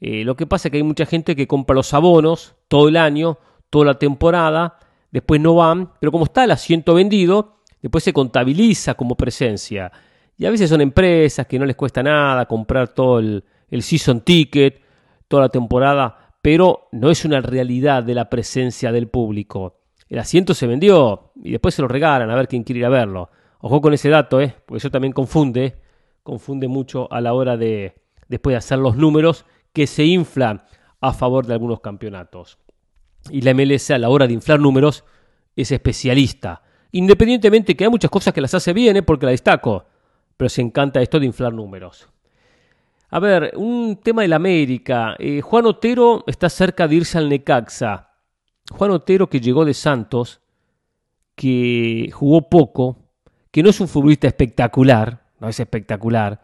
Eh, 0.00 0.24
lo 0.24 0.36
que 0.36 0.46
pasa 0.46 0.68
es 0.68 0.72
que 0.72 0.78
hay 0.78 0.82
mucha 0.82 1.06
gente 1.06 1.34
que 1.34 1.46
compra 1.46 1.74
los 1.74 1.92
abonos 1.92 2.54
todo 2.68 2.88
el 2.88 2.96
año, 2.96 3.38
toda 3.70 3.86
la 3.86 3.98
temporada, 3.98 4.78
después 5.10 5.40
no 5.40 5.54
van, 5.54 5.92
pero 6.00 6.12
como 6.12 6.24
está 6.24 6.44
el 6.44 6.50
asiento 6.52 6.94
vendido, 6.94 7.58
después 7.82 8.04
se 8.04 8.12
contabiliza 8.12 8.94
como 8.94 9.16
presencia. 9.16 9.90
Y 10.36 10.46
a 10.46 10.50
veces 10.50 10.70
son 10.70 10.80
empresas 10.80 11.46
que 11.46 11.58
no 11.58 11.66
les 11.66 11.74
cuesta 11.74 12.02
nada 12.02 12.46
comprar 12.46 12.88
todo 12.88 13.18
el, 13.18 13.42
season 13.80 14.20
ticket, 14.20 14.80
toda 15.26 15.44
la 15.44 15.48
temporada, 15.48 16.32
pero 16.40 16.88
no 16.92 17.10
es 17.10 17.24
una 17.24 17.40
realidad 17.40 18.04
de 18.04 18.14
la 18.14 18.30
presencia 18.30 18.92
del 18.92 19.08
público. 19.08 19.80
El 20.08 20.20
asiento 20.20 20.54
se 20.54 20.66
vendió 20.66 21.32
y 21.42 21.50
después 21.50 21.74
se 21.74 21.82
lo 21.82 21.88
regalan 21.88 22.30
a 22.30 22.36
ver 22.36 22.46
quién 22.46 22.62
quiere 22.62 22.78
ir 22.78 22.86
a 22.86 22.90
verlo. 22.90 23.30
Ojo 23.60 23.80
con 23.80 23.92
ese 23.92 24.08
dato, 24.08 24.40
¿eh? 24.40 24.54
porque 24.64 24.78
eso 24.78 24.90
también 24.90 25.12
confunde, 25.12 25.74
confunde 26.22 26.68
mucho 26.68 27.12
a 27.12 27.20
la 27.20 27.34
hora 27.34 27.56
de 27.56 27.94
después 28.28 28.52
de 28.52 28.58
hacer 28.58 28.78
los 28.78 28.96
números 28.96 29.44
que 29.78 29.86
se 29.86 30.04
inflan 30.04 30.64
a 31.00 31.12
favor 31.12 31.46
de 31.46 31.52
algunos 31.52 31.78
campeonatos. 31.78 32.58
Y 33.30 33.42
la 33.42 33.54
MLS 33.54 33.92
a 33.92 33.98
la 33.98 34.08
hora 34.08 34.26
de 34.26 34.32
inflar 34.32 34.58
números 34.58 35.04
es 35.54 35.70
especialista. 35.70 36.62
Independientemente 36.90 37.76
que 37.76 37.84
hay 37.84 37.90
muchas 37.90 38.10
cosas 38.10 38.34
que 38.34 38.40
las 38.40 38.54
hace 38.54 38.72
bien, 38.72 38.96
¿eh? 38.96 39.04
porque 39.04 39.26
la 39.26 39.30
destaco 39.30 39.86
pero 40.36 40.48
se 40.48 40.62
encanta 40.62 41.00
esto 41.00 41.20
de 41.20 41.26
inflar 41.26 41.52
números. 41.52 42.08
A 43.10 43.20
ver, 43.20 43.52
un 43.54 44.00
tema 44.02 44.22
del 44.22 44.32
América. 44.32 45.14
Eh, 45.20 45.42
Juan 45.42 45.66
Otero 45.66 46.24
está 46.26 46.48
cerca 46.48 46.88
de 46.88 46.96
irse 46.96 47.16
al 47.16 47.28
Necaxa. 47.28 48.10
Juan 48.72 48.90
Otero 48.90 49.28
que 49.28 49.40
llegó 49.40 49.64
de 49.64 49.74
Santos, 49.74 50.40
que 51.36 52.10
jugó 52.12 52.48
poco, 52.48 52.98
que 53.52 53.62
no 53.62 53.70
es 53.70 53.78
un 53.80 53.86
futbolista 53.86 54.26
espectacular, 54.26 55.22
no 55.38 55.48
es 55.48 55.60
espectacular, 55.60 56.40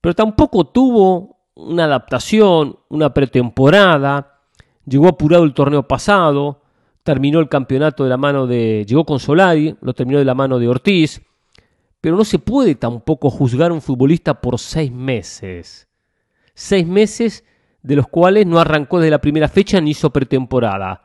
pero 0.00 0.14
tampoco 0.14 0.68
tuvo 0.68 1.37
una 1.58 1.84
adaptación, 1.84 2.78
una 2.88 3.12
pretemporada, 3.12 4.38
llegó 4.86 5.08
apurado 5.08 5.42
el 5.42 5.54
torneo 5.54 5.86
pasado, 5.86 6.62
terminó 7.02 7.40
el 7.40 7.48
campeonato 7.48 8.04
de 8.04 8.10
la 8.10 8.16
mano 8.16 8.46
de, 8.46 8.84
llegó 8.86 9.04
con 9.04 9.18
Solari, 9.18 9.76
lo 9.80 9.92
terminó 9.92 10.18
de 10.18 10.24
la 10.24 10.34
mano 10.34 10.58
de 10.58 10.68
Ortiz, 10.68 11.20
pero 12.00 12.16
no 12.16 12.24
se 12.24 12.38
puede 12.38 12.76
tampoco 12.76 13.28
juzgar 13.28 13.72
a 13.72 13.74
un 13.74 13.82
futbolista 13.82 14.40
por 14.40 14.58
seis 14.58 14.92
meses. 14.92 15.88
Seis 16.54 16.86
meses 16.86 17.44
de 17.82 17.96
los 17.96 18.06
cuales 18.06 18.46
no 18.46 18.60
arrancó 18.60 18.98
desde 19.00 19.10
la 19.10 19.20
primera 19.20 19.48
fecha 19.48 19.80
ni 19.80 19.90
hizo 19.90 20.10
pretemporada. 20.10 21.02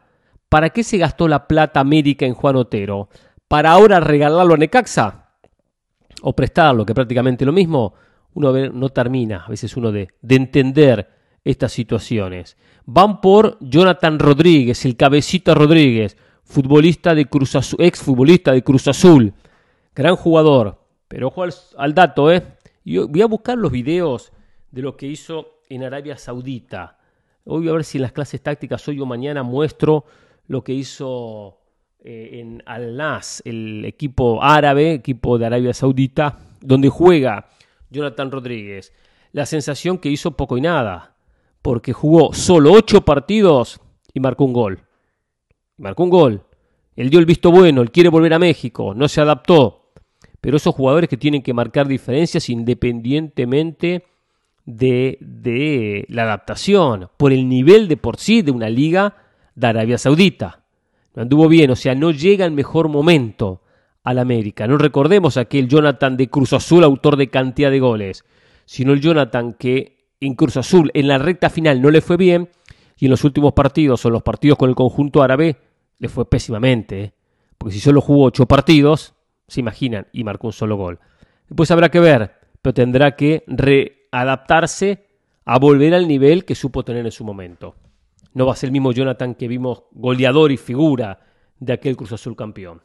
¿Para 0.50 0.70
qué 0.70 0.84
se 0.84 1.00
gastó 1.00 1.28
la 1.28 1.48
plata 1.48 1.80
América 1.80 2.28
en 2.28 2.36
Juan 2.36 2.58
Otero? 2.58 3.10
¿Para 3.48 3.72
ahora 3.72 4.00
regalarlo 4.00 4.54
a 4.54 4.58
Necaxa? 4.58 5.32
¿O 6.22 6.36
prestarlo, 6.36 6.86
que 6.86 6.94
prácticamente 6.94 7.44
lo 7.44 7.52
mismo? 7.52 7.96
Uno 8.34 8.52
no 8.70 8.90
termina, 8.90 9.44
a 9.46 9.50
veces 9.50 9.76
uno 9.78 9.92
de, 9.92 10.10
de 10.22 10.36
entender 10.36 11.10
estas 11.44 11.72
situaciones. 11.72 12.58
Van 12.86 13.22
por 13.22 13.58
Jonathan 13.60 14.20
Rodríguez, 14.20 14.86
el 14.86 14.96
cabecita 14.96 15.54
Rodríguez, 15.54 16.18
futbolista 16.44 17.16
de 17.16 17.26
Cruz 17.26 17.56
Azul, 17.56 17.80
ex 17.82 18.02
futbolista 18.02 18.52
de 18.52 18.64
Cruz 18.64 18.88
Azul, 18.88 19.34
gran 19.96 20.16
jugador, 20.16 20.84
pero 21.08 21.28
ojo 21.28 21.44
al, 21.78 21.94
dato, 21.94 22.32
¿eh? 22.32 22.44
Yo 22.84 23.08
voy 23.08 23.22
a 23.22 23.28
buscar 23.28 23.58
los 23.58 23.72
videos 23.72 24.32
de 24.72 24.82
lo 24.82 24.98
que 24.98 25.08
hizo 25.08 25.60
en 25.70 25.84
Arabia 25.84 26.18
Saudita. 26.18 26.98
Hoy 27.46 27.62
voy 27.62 27.70
a 27.70 27.74
ver 27.74 27.84
si 27.84 27.98
en 27.98 28.02
las 28.02 28.12
clases 28.12 28.42
tácticas 28.42 28.88
hoy 28.88 29.00
o 29.00 29.06
mañana 29.06 29.44
muestro 29.44 30.06
lo 30.48 30.64
que 30.64 30.74
hizo 30.74 31.60
eh, 32.04 32.40
en 32.40 32.64
Al-Nas, 32.66 33.42
el 33.46 33.86
equipo 33.86 34.44
árabe, 34.44 34.94
equipo 34.94 35.38
de 35.38 35.46
Arabia 35.46 35.74
Saudita, 35.74 36.40
donde 36.62 36.90
juega 36.90 37.48
Jonathan 37.94 38.30
Rodríguez. 38.30 38.92
La 39.32 39.46
sensación 39.46 39.98
que 39.98 40.10
hizo 40.10 40.32
poco 40.32 40.58
y 40.58 40.62
nada, 40.62 41.16
porque 41.62 41.94
jugó 41.94 42.34
solo 42.34 42.74
ocho 42.74 43.06
partidos 43.06 43.80
y 44.14 44.20
marcó 44.20 44.44
un 44.44 44.54
gol. 44.54 44.80
Marcó 45.78 46.04
un 46.04 46.10
gol. 46.10 46.44
Él 46.98 47.10
dio 47.10 47.20
el 47.20 47.26
visto 47.26 47.52
bueno, 47.52 47.82
él 47.82 47.92
quiere 47.92 48.10
volver 48.10 48.34
a 48.34 48.40
México, 48.40 48.94
no 48.94 49.08
se 49.08 49.22
adaptó 49.22 49.84
pero 50.44 50.58
esos 50.58 50.76
jugadores 50.76 51.10
que 51.10 51.16
tienen 51.16 51.42
que 51.42 51.54
marcar 51.54 51.88
diferencias 51.88 52.50
independientemente 52.50 54.04
de, 54.66 56.06
la 56.10 56.24
adaptación, 56.24 57.08
por 57.16 57.32
el 57.32 57.48
nivel 57.48 57.88
de 57.88 57.96
por 57.96 58.18
sí 58.18 58.42
de 58.42 58.52
una 58.52 58.68
liga 58.68 59.16
de 59.56 59.68
Arabia 59.68 59.98
Saudita. 59.98 60.66
No 61.16 61.22
anduvo 61.22 61.48
bien, 61.48 61.72
o 61.72 61.78
sea, 61.78 61.96
no 61.96 62.12
llega 62.12 62.46
el 62.46 62.52
mejor 62.52 62.90
momento 62.90 63.62
al 64.04 64.20
América. 64.20 64.68
No 64.68 64.78
recordemos 64.78 65.38
aquel 65.38 65.68
Jonathan 65.68 66.18
de 66.18 66.30
Cruz 66.30 66.54
Azul, 66.54 66.84
autor 66.84 67.18
de 67.18 67.30
cantidad 67.30 67.72
de 67.72 67.80
goles, 67.80 68.26
sino 68.66 68.94
el 68.94 69.02
Jonathan 69.02 69.54
que 69.54 70.04
en 70.20 70.36
Cruz 70.36 70.58
Azul 70.58 70.92
en 70.94 71.08
la 71.08 71.18
recta 71.18 71.50
final 71.50 71.82
no 71.82 71.90
le 71.90 72.02
fue 72.02 72.18
bien, 72.18 72.50
Y 72.98 73.06
en 73.06 73.12
los 73.12 73.24
últimos 73.24 73.54
partidos 73.54 74.06
o 74.06 74.10
los 74.10 74.24
partidos 74.24 74.58
con 74.58 74.70
el 74.70 74.76
conjunto 74.76 75.24
árabe 75.24 75.58
le 76.00 76.10
fue 76.10 76.30
pésimamente. 76.30 77.04
¿eh? 77.04 77.14
Porque 77.58 77.74
si 77.74 77.82
solo 77.82 78.00
jugó 78.02 78.26
ocho 78.26 78.46
partidos, 78.46 79.16
se 79.48 79.60
imaginan, 79.60 80.08
y 80.14 80.24
marcó 80.24 80.48
un 80.48 80.54
solo 80.54 80.78
gol. 80.78 81.00
Después 81.50 81.70
habrá 81.72 81.90
que 81.90 82.00
ver, 82.00 82.34
pero 82.62 82.74
tendrá 82.74 83.16
que 83.16 83.44
readaptarse 83.48 85.08
a 85.44 85.60
volver 85.60 85.94
al 85.94 86.08
nivel 86.08 86.46
que 86.46 86.56
supo 86.56 86.84
tener 86.84 87.06
en 87.06 87.12
su 87.12 87.26
momento. 87.26 87.76
No 88.34 88.46
va 88.46 88.54
a 88.54 88.56
ser 88.56 88.68
el 88.68 88.74
mismo 88.74 88.92
Jonathan 88.92 89.36
que 89.36 89.48
vimos 89.48 89.84
goleador 89.92 90.52
y 90.52 90.58
figura 90.58 91.20
de 91.60 91.74
aquel 91.74 91.98
Cruz 91.98 92.14
Azul 92.14 92.36
campeón. 92.36 92.82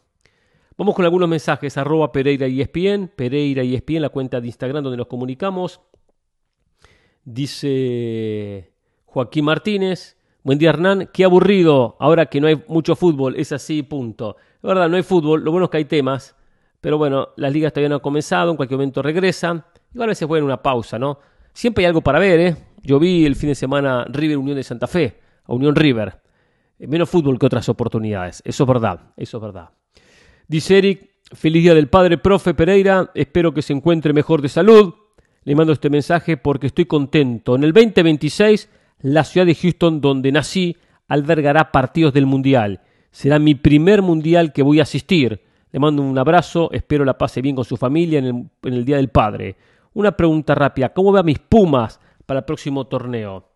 Vamos 0.79 0.95
con 0.95 1.05
algunos 1.05 1.29
mensajes, 1.29 1.77
arroba 1.77 2.13
Pereira 2.13 2.47
y 2.47 2.61
ESPN, 2.61 3.09
Pereira 3.09 3.65
y 3.65 3.75
ESPN, 3.75 4.01
la 4.01 4.11
cuenta 4.11 4.41
de 4.41 4.47
Instagram 4.47 4.85
donde 4.85 4.97
nos 4.97 5.09
comunicamos. 5.09 5.81
Dice 7.25 8.71
Joaquín 9.05 9.45
Martínez, 9.45 10.17
buen 10.45 10.57
día 10.57 10.71
Hernán, 10.71 11.11
qué 11.13 11.25
aburrido 11.25 11.97
ahora 11.99 12.27
que 12.27 12.41
no 12.41 12.47
hay 12.47 12.63
mucho 12.69 12.95
fútbol, 12.95 13.35
es 13.35 13.51
así, 13.51 13.83
punto. 13.83 14.37
La 14.63 14.69
verdad, 14.69 14.89
no 14.89 14.97
hay 14.97 15.03
fútbol, 15.03 15.43
lo 15.43 15.51
bueno 15.51 15.65
es 15.65 15.71
que 15.73 15.79
hay 15.79 15.85
temas, 15.87 16.37
pero 16.81 16.97
bueno, 16.97 17.31
las 17.35 17.53
ligas 17.53 17.73
todavía 17.73 17.89
no 17.89 17.97
han 17.97 18.01
comenzado, 18.01 18.53
en 18.53 18.57
cualquier 18.57 18.79
momento 18.79 19.03
regresan, 19.03 19.65
igual 19.93 20.11
a 20.11 20.13
veces 20.13 20.29
pueden 20.29 20.45
una 20.45 20.63
pausa, 20.63 20.97
¿no? 20.97 21.19
Siempre 21.53 21.83
hay 21.83 21.89
algo 21.89 22.03
para 22.03 22.21
ver, 22.21 22.39
¿eh? 22.39 22.57
Yo 22.85 23.01
vi 23.01 23.27
el 23.27 23.35
fin 23.35 23.49
de 23.49 23.57
semana 23.57 24.05
River 24.09 24.39
Unión 24.39 24.55
de 24.55 24.63
Santa 24.63 24.87
Fe, 24.87 25.19
a 25.43 25.53
Unión 25.53 25.75
River. 25.75 26.21
Menos 26.79 27.11
fútbol 27.11 27.37
que 27.37 27.47
otras 27.47 27.69
oportunidades, 27.69 28.43
eso 28.45 28.63
es 28.63 28.69
verdad, 28.69 29.01
eso 29.17 29.39
es 29.39 29.43
verdad. 29.43 29.71
Dice 30.49 30.79
Eric, 30.79 31.11
feliz 31.35 31.63
día 31.63 31.75
del 31.75 31.89
padre, 31.89 32.17
profe 32.17 32.55
Pereira, 32.55 33.11
espero 33.15 33.53
que 33.53 33.61
se 33.61 33.75
encuentre 33.75 34.15
mejor 34.15 34.41
de 34.41 34.49
salud. 34.49 34.95
Le 35.45 35.55
mando 35.55 35.75
este 35.75 35.91
mensaje 35.91 36.39
porque 36.39 36.69
estoy 36.69 36.87
contento. 36.87 37.55
En 37.55 37.65
el 37.65 37.75
2026, 37.75 38.71
la 39.01 39.25
ciudad 39.25 39.47
de 39.47 39.55
Houston, 39.55 40.01
donde 40.01 40.33
nací, 40.33 40.79
albergará 41.07 41.71
partidos 41.71 42.15
del 42.15 42.25
Mundial. 42.25 42.81
Será 43.11 43.39
mi 43.39 43.57
primer 43.57 44.01
Mundial 44.01 44.55
que 44.55 44.63
voy 44.63 44.81
a 44.81 44.85
asistir. 44.85 45.43
Le 45.71 45.79
mando 45.81 46.01
un 46.01 46.17
abrazo, 46.17 46.71
espero 46.73 47.05
la 47.05 47.19
pase 47.19 47.43
bien 47.43 47.55
con 47.55 47.67
su 47.67 47.77
familia 47.77 48.21
en 48.21 48.51
el, 48.63 48.85
Día 48.87 48.97
del 48.97 49.09
Padre. 49.09 49.55
Una 49.93 50.17
pregunta 50.17 50.55
rápida, 50.55 50.95
¿cómo 50.95 51.13
ve 51.13 51.21
a 51.21 51.25
mis 51.25 51.41
Pumas 51.41 52.01
para 52.25 52.41
el 52.41 52.47
próximo 52.47 52.87
torneo? 52.87 53.51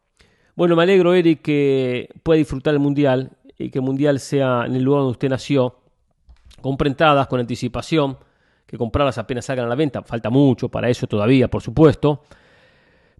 Bueno, 0.54 0.76
me 0.76 0.82
alegro, 0.82 1.14
Eric, 1.14 1.40
que 1.40 2.10
pueda 2.22 2.36
disfrutar 2.36 2.74
el 2.74 2.80
Mundial 2.80 3.30
y 3.56 3.70
que 3.70 3.78
el 3.78 3.84
Mundial 3.84 4.20
sea 4.20 4.66
en 4.66 4.74
el 4.74 4.82
lugar 4.82 5.00
donde 5.00 5.12
usted 5.12 5.30
nació. 5.30 5.78
Compre 6.62 6.88
entradas 6.88 7.26
con 7.26 7.40
anticipación 7.40 8.16
que 8.66 8.78
comprarlas 8.78 9.18
apenas 9.18 9.44
salgan 9.44 9.66
a 9.66 9.68
la 9.68 9.74
venta. 9.74 10.02
Falta 10.02 10.30
mucho 10.30 10.70
para 10.70 10.88
eso 10.88 11.06
todavía, 11.06 11.48
por 11.48 11.60
supuesto. 11.60 12.22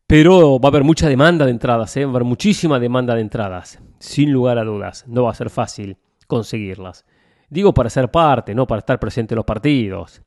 Pero 0.06 0.58
va 0.58 0.68
a 0.68 0.70
haber 0.70 0.84
mucha 0.84 1.08
demanda 1.08 1.44
de 1.44 1.50
entradas, 1.50 1.96
¿eh? 1.96 2.04
va 2.04 2.12
a 2.12 2.14
haber 2.16 2.24
muchísima 2.24 2.78
demanda 2.78 3.14
de 3.14 3.20
entradas, 3.20 3.78
sin 3.98 4.32
lugar 4.32 4.58
a 4.58 4.64
dudas. 4.64 5.04
No 5.06 5.24
va 5.24 5.30
a 5.30 5.34
ser 5.34 5.50
fácil 5.50 5.98
conseguirlas. 6.26 7.04
Digo 7.50 7.74
para 7.74 7.90
ser 7.90 8.10
parte, 8.10 8.54
no 8.54 8.66
para 8.66 8.78
estar 8.78 8.98
presente 8.98 9.34
en 9.34 9.36
los 9.36 9.44
partidos. 9.44 10.22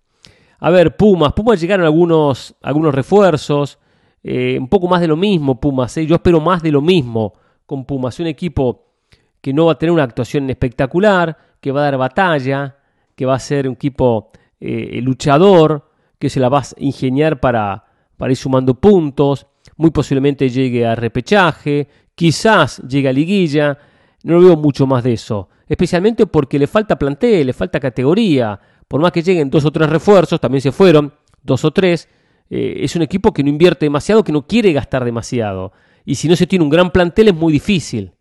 A 0.59 0.69
ver, 0.69 0.95
Pumas. 0.95 1.33
Pumas 1.33 1.59
llegaron 1.59 1.85
algunos, 1.85 2.55
algunos 2.61 2.93
refuerzos. 2.93 3.79
Eh, 4.23 4.57
un 4.59 4.67
poco 4.67 4.87
más 4.87 5.01
de 5.01 5.07
lo 5.07 5.15
mismo, 5.15 5.59
Pumas. 5.59 5.95
¿eh? 5.97 6.05
Yo 6.05 6.15
espero 6.15 6.39
más 6.39 6.61
de 6.61 6.71
lo 6.71 6.81
mismo 6.81 7.33
con 7.65 7.85
Pumas. 7.85 8.19
Un 8.19 8.27
equipo 8.27 8.93
que 9.41 9.53
no 9.53 9.65
va 9.65 9.73
a 9.73 9.77
tener 9.77 9.91
una 9.91 10.03
actuación 10.03 10.49
espectacular, 10.49 11.37
que 11.61 11.71
va 11.71 11.81
a 11.81 11.83
dar 11.85 11.97
batalla, 11.97 12.77
que 13.15 13.25
va 13.25 13.35
a 13.35 13.39
ser 13.39 13.67
un 13.67 13.75
equipo 13.75 14.31
eh, 14.59 14.99
luchador, 15.01 15.89
que 16.19 16.29
se 16.29 16.39
la 16.39 16.49
va 16.49 16.59
a 16.59 16.65
ingeniar 16.77 17.39
para, 17.39 17.85
ir 18.19 18.35
sumando 18.35 18.73
puntos, 18.75 19.47
muy 19.77 19.91
posiblemente 19.91 20.49
llegue 20.49 20.85
a 20.85 20.95
repechaje, 20.95 21.87
quizás 22.13 22.81
llegue 22.87 23.09
a 23.09 23.13
liguilla, 23.13 23.77
no 24.23 24.39
veo 24.39 24.55
mucho 24.55 24.87
más 24.87 25.03
de 25.03 25.13
eso, 25.13 25.49
especialmente 25.67 26.25
porque 26.27 26.59
le 26.59 26.67
falta 26.67 26.97
plantel, 26.97 27.47
le 27.47 27.53
falta 27.53 27.79
categoría, 27.79 28.59
por 28.87 29.01
más 29.01 29.11
que 29.11 29.21
lleguen 29.21 29.49
dos 29.49 29.65
o 29.65 29.71
tres 29.71 29.89
refuerzos, 29.89 30.39
también 30.39 30.61
se 30.61 30.71
fueron, 30.71 31.13
dos 31.43 31.65
o 31.65 31.71
tres, 31.71 32.07
eh, 32.49 32.77
es 32.81 32.95
un 32.95 33.01
equipo 33.01 33.33
que 33.33 33.43
no 33.43 33.49
invierte 33.49 33.85
demasiado, 33.85 34.23
que 34.23 34.31
no 34.31 34.47
quiere 34.47 34.73
gastar 34.73 35.03
demasiado, 35.03 35.73
y 36.05 36.15
si 36.15 36.27
no 36.27 36.35
se 36.35 36.47
tiene 36.47 36.63
un 36.63 36.69
gran 36.69 36.91
plantel 36.91 37.29
es 37.29 37.35
muy 37.35 37.51
difícil. 37.51 38.13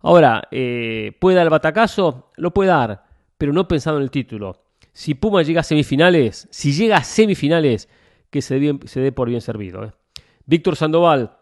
Ahora, 0.00 0.46
eh, 0.52 1.12
¿puede 1.20 1.36
dar 1.36 1.46
el 1.46 1.50
batacazo? 1.50 2.30
Lo 2.36 2.54
puede 2.54 2.70
dar, 2.70 3.07
pero 3.38 3.52
no 3.52 3.66
pensando 3.66 3.98
en 3.98 4.04
el 4.04 4.10
título 4.10 4.68
si 4.98 5.14
Puma 5.14 5.42
llega 5.42 5.60
a 5.60 5.62
semifinales, 5.62 6.48
si 6.50 6.72
llega 6.72 6.96
a 6.96 7.04
semifinales, 7.04 7.88
que 8.30 8.42
se 8.42 8.58
dé, 8.58 9.12
por 9.12 9.28
bien 9.28 9.40
servido. 9.40 9.84
¿eh? 9.84 9.92
Víctor 10.44 10.74
Sandoval, 10.74 11.36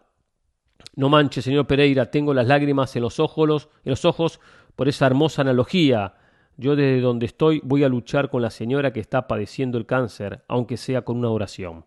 no 0.95 1.09
manche, 1.09 1.41
señor 1.41 1.65
Pereira, 1.65 2.11
tengo 2.11 2.35
las 2.35 2.45
lágrimas 2.45 2.95
en 2.95 3.01
los, 3.01 3.19
ojos, 3.19 3.69
en 3.83 3.89
los 3.89 4.05
ojos 4.05 4.39
por 4.75 4.87
esa 4.87 5.07
hermosa 5.07 5.41
analogía. 5.41 6.13
Yo 6.55 6.75
desde 6.75 7.01
donde 7.01 7.25
estoy 7.25 7.59
voy 7.63 7.83
a 7.83 7.89
luchar 7.89 8.29
con 8.29 8.43
la 8.43 8.51
señora 8.51 8.93
que 8.93 8.99
está 8.99 9.27
padeciendo 9.27 9.79
el 9.79 9.87
cáncer, 9.87 10.43
aunque 10.47 10.77
sea 10.77 11.01
con 11.01 11.17
una 11.17 11.29
oración. 11.29 11.85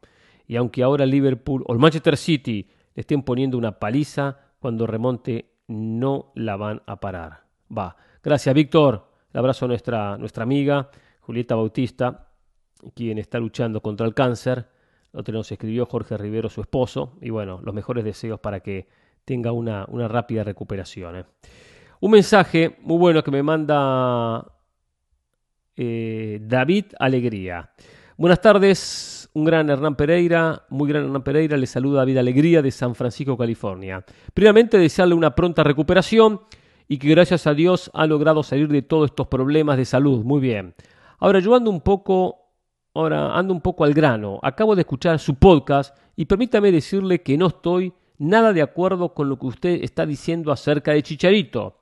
Y 0.49 0.57
aunque 0.57 0.83
ahora 0.83 1.07
Liverpool 1.07 1.63
o 1.69 1.73
el 1.73 1.79
Manchester 1.79 2.17
City 2.17 2.69
le 2.97 3.01
estén 3.01 3.23
poniendo 3.23 3.57
una 3.57 3.79
paliza, 3.79 4.39
cuando 4.59 4.89
remonte 4.89 5.53
no 5.69 6.33
la 6.35 6.57
van 6.57 6.83
a 6.87 6.99
parar. 6.99 7.45
Va. 7.71 7.97
Gracias, 8.25 8.53
Víctor. 8.57 9.10
El 9.33 9.39
abrazo 9.39 9.65
a 9.65 9.69
nuestra, 9.69 10.19
nuestra 10.19 10.43
amiga. 10.43 10.91
Julieta 11.21 11.55
Bautista, 11.55 12.29
quien 12.95 13.19
está 13.19 13.39
luchando 13.39 13.81
contra 13.81 14.07
el 14.07 14.15
cáncer. 14.15 14.67
Lo 15.13 15.23
nos 15.23 15.51
escribió 15.53 15.87
Jorge 15.87 16.17
Rivero, 16.17 16.49
su 16.49 16.61
esposo. 16.61 17.17
Y 17.21 17.31
bueno, 17.31 17.61
los 17.63 17.75
mejores 17.75 18.05
deseos 18.05 18.41
para 18.41 18.61
que 18.61 18.89
tenga 19.25 19.53
una, 19.53 19.85
una 19.89 20.09
rápida 20.09 20.45
recuperación. 20.45 21.17
¿eh? 21.17 21.25
Un 22.01 22.13
mensaje 22.13 22.77
muy 22.81 22.99
bueno 22.99 23.23
que 23.23 23.31
me 23.31 23.43
manda 23.43 24.45
eh, 25.77 26.41
David 26.43 26.87
Alegría. 26.99 27.71
Buenas 28.17 28.41
tardes, 28.41 29.31
un 29.33 29.45
gran 29.45 29.71
Hernán 29.71 29.97
Pereira, 29.97 30.65
muy 30.69 30.89
gran 30.89 31.05
Hernán 31.05 31.23
Pereira, 31.23 31.57
le 31.57 31.67
saluda 31.67 32.01
David 32.01 32.19
Alegría 32.19 32.61
de 32.61 32.71
San 32.71 32.95
Francisco, 32.95 33.37
California. 33.37 34.05
Primeramente, 34.35 34.79
desearle 34.79 35.15
una 35.15 35.35
pronta 35.35 35.65
recuperación 35.65 36.41
y 36.93 36.99
que 36.99 37.09
gracias 37.09 37.47
a 37.47 37.55
Dios 37.55 37.89
ha 37.95 38.05
logrado 38.05 38.43
salir 38.43 38.67
de 38.67 38.83
todos 38.83 39.11
estos 39.11 39.29
problemas 39.29 39.77
de 39.77 39.85
salud. 39.85 40.25
Muy 40.25 40.41
bien. 40.41 40.75
Ahora 41.21 41.39
yo 41.39 41.55
ando 41.55 41.71
un 41.71 41.83
poco, 41.83 42.49
ahora 42.95 43.39
ando 43.39 43.55
un 43.55 43.61
poco 43.61 43.85
al 43.85 43.95
grano. 43.95 44.41
Acabo 44.43 44.75
de 44.75 44.81
escuchar 44.81 45.21
su 45.21 45.37
podcast 45.37 45.97
y 46.17 46.25
permítame 46.25 46.73
decirle 46.73 47.23
que 47.23 47.39
no 47.39 47.47
estoy 47.47 47.93
nada 48.19 48.53
de 48.53 48.61
acuerdo 48.61 49.15
con 49.15 49.29
lo 49.29 49.39
que 49.39 49.47
usted 49.47 49.85
está 49.85 50.05
diciendo 50.05 50.51
acerca 50.51 50.91
de 50.91 51.05
Chicharito. 51.05 51.77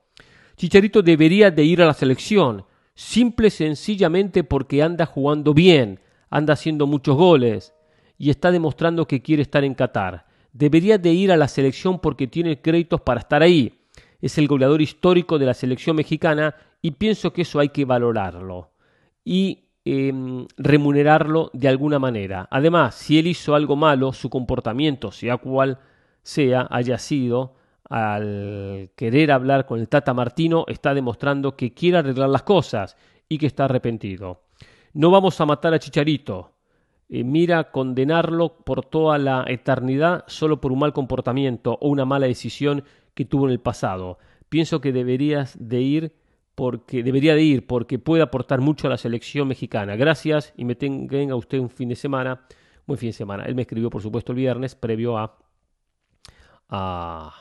Chicharito 0.55 1.01
debería 1.01 1.49
de 1.49 1.63
ir 1.63 1.81
a 1.81 1.87
la 1.87 1.95
selección, 1.95 2.65
simple 2.93 3.49
sencillamente 3.49 4.43
porque 4.43 4.83
anda 4.83 5.07
jugando 5.07 5.55
bien, 5.55 6.01
anda 6.29 6.53
haciendo 6.53 6.85
muchos 6.85 7.17
goles 7.17 7.73
y 8.19 8.29
está 8.29 8.51
demostrando 8.51 9.07
que 9.07 9.23
quiere 9.23 9.41
estar 9.41 9.63
en 9.63 9.73
Qatar. 9.73 10.27
Debería 10.53 10.99
de 10.99 11.11
ir 11.13 11.31
a 11.31 11.37
la 11.37 11.47
selección 11.47 11.97
porque 11.97 12.27
tiene 12.27 12.61
créditos 12.61 13.01
para 13.01 13.21
estar 13.21 13.41
ahí. 13.41 13.78
Es 14.21 14.37
el 14.37 14.47
goleador 14.47 14.81
histórico 14.81 15.39
de 15.39 15.45
la 15.45 15.53
selección 15.53 15.95
mexicana 15.95 16.55
y 16.81 16.91
pienso 16.91 17.33
que 17.33 17.43
eso 17.43 17.59
hay 17.59 17.69
que 17.69 17.85
valorarlo 17.85 18.71
y 19.23 19.69
em, 19.85 20.45
remunerarlo 20.57 21.51
de 21.53 21.67
alguna 21.67 21.99
manera. 21.99 22.47
Además, 22.51 22.95
si 22.95 23.19
él 23.19 23.27
hizo 23.27 23.55
algo 23.55 23.75
malo, 23.75 24.13
su 24.13 24.29
comportamiento, 24.29 25.11
sea 25.11 25.37
cual 25.37 25.79
sea, 26.21 26.67
haya 26.69 26.97
sido, 26.97 27.55
al 27.89 28.91
querer 28.95 29.31
hablar 29.31 29.65
con 29.65 29.79
el 29.79 29.89
Tata 29.89 30.13
Martino, 30.13 30.65
está 30.67 30.93
demostrando 30.93 31.55
que 31.55 31.73
quiere 31.73 31.97
arreglar 31.97 32.29
las 32.29 32.43
cosas 32.43 32.95
y 33.27 33.37
que 33.37 33.47
está 33.47 33.65
arrepentido. 33.65 34.43
No 34.93 35.11
vamos 35.11 35.39
a 35.41 35.45
matar 35.45 35.73
a 35.73 35.79
Chicharito. 35.79 36.53
Eh, 37.09 37.23
mira 37.23 37.71
condenarlo 37.71 38.57
por 38.63 38.85
toda 38.85 39.17
la 39.17 39.43
eternidad 39.47 40.23
solo 40.27 40.61
por 40.61 40.71
un 40.71 40.79
mal 40.79 40.93
comportamiento 40.93 41.77
o 41.81 41.89
una 41.89 42.05
mala 42.05 42.27
decisión 42.27 42.83
que 43.19 43.25
tuvo 43.25 43.47
en 43.47 43.51
el 43.51 43.59
pasado. 43.59 44.17
Pienso 44.47 44.79
que 44.79 44.93
deberías 44.93 45.57
de 45.59 45.81
ir 45.81 46.15
porque 46.55 47.03
debería 47.03 47.35
de 47.35 47.41
ir, 47.41 47.67
porque 47.67 47.99
puede 47.99 48.23
aportar 48.23 48.61
mucho 48.61 48.87
a 48.87 48.89
la 48.89 48.95
selección 48.95 49.45
mexicana. 49.49 49.97
Gracias 49.97 50.53
y 50.55 50.63
me 50.63 50.75
tenga 50.75 51.35
usted 51.35 51.59
un 51.59 51.69
fin 51.69 51.89
de 51.89 51.97
semana, 51.97 52.45
buen 52.87 52.97
fin 52.97 53.09
de 53.09 53.13
semana. 53.13 53.43
Él 53.43 53.55
me 53.55 53.63
escribió, 53.63 53.89
por 53.89 54.01
supuesto, 54.01 54.31
el 54.31 54.37
viernes, 54.37 54.73
previo 54.73 55.17
a, 55.17 55.37
a, 56.69 57.33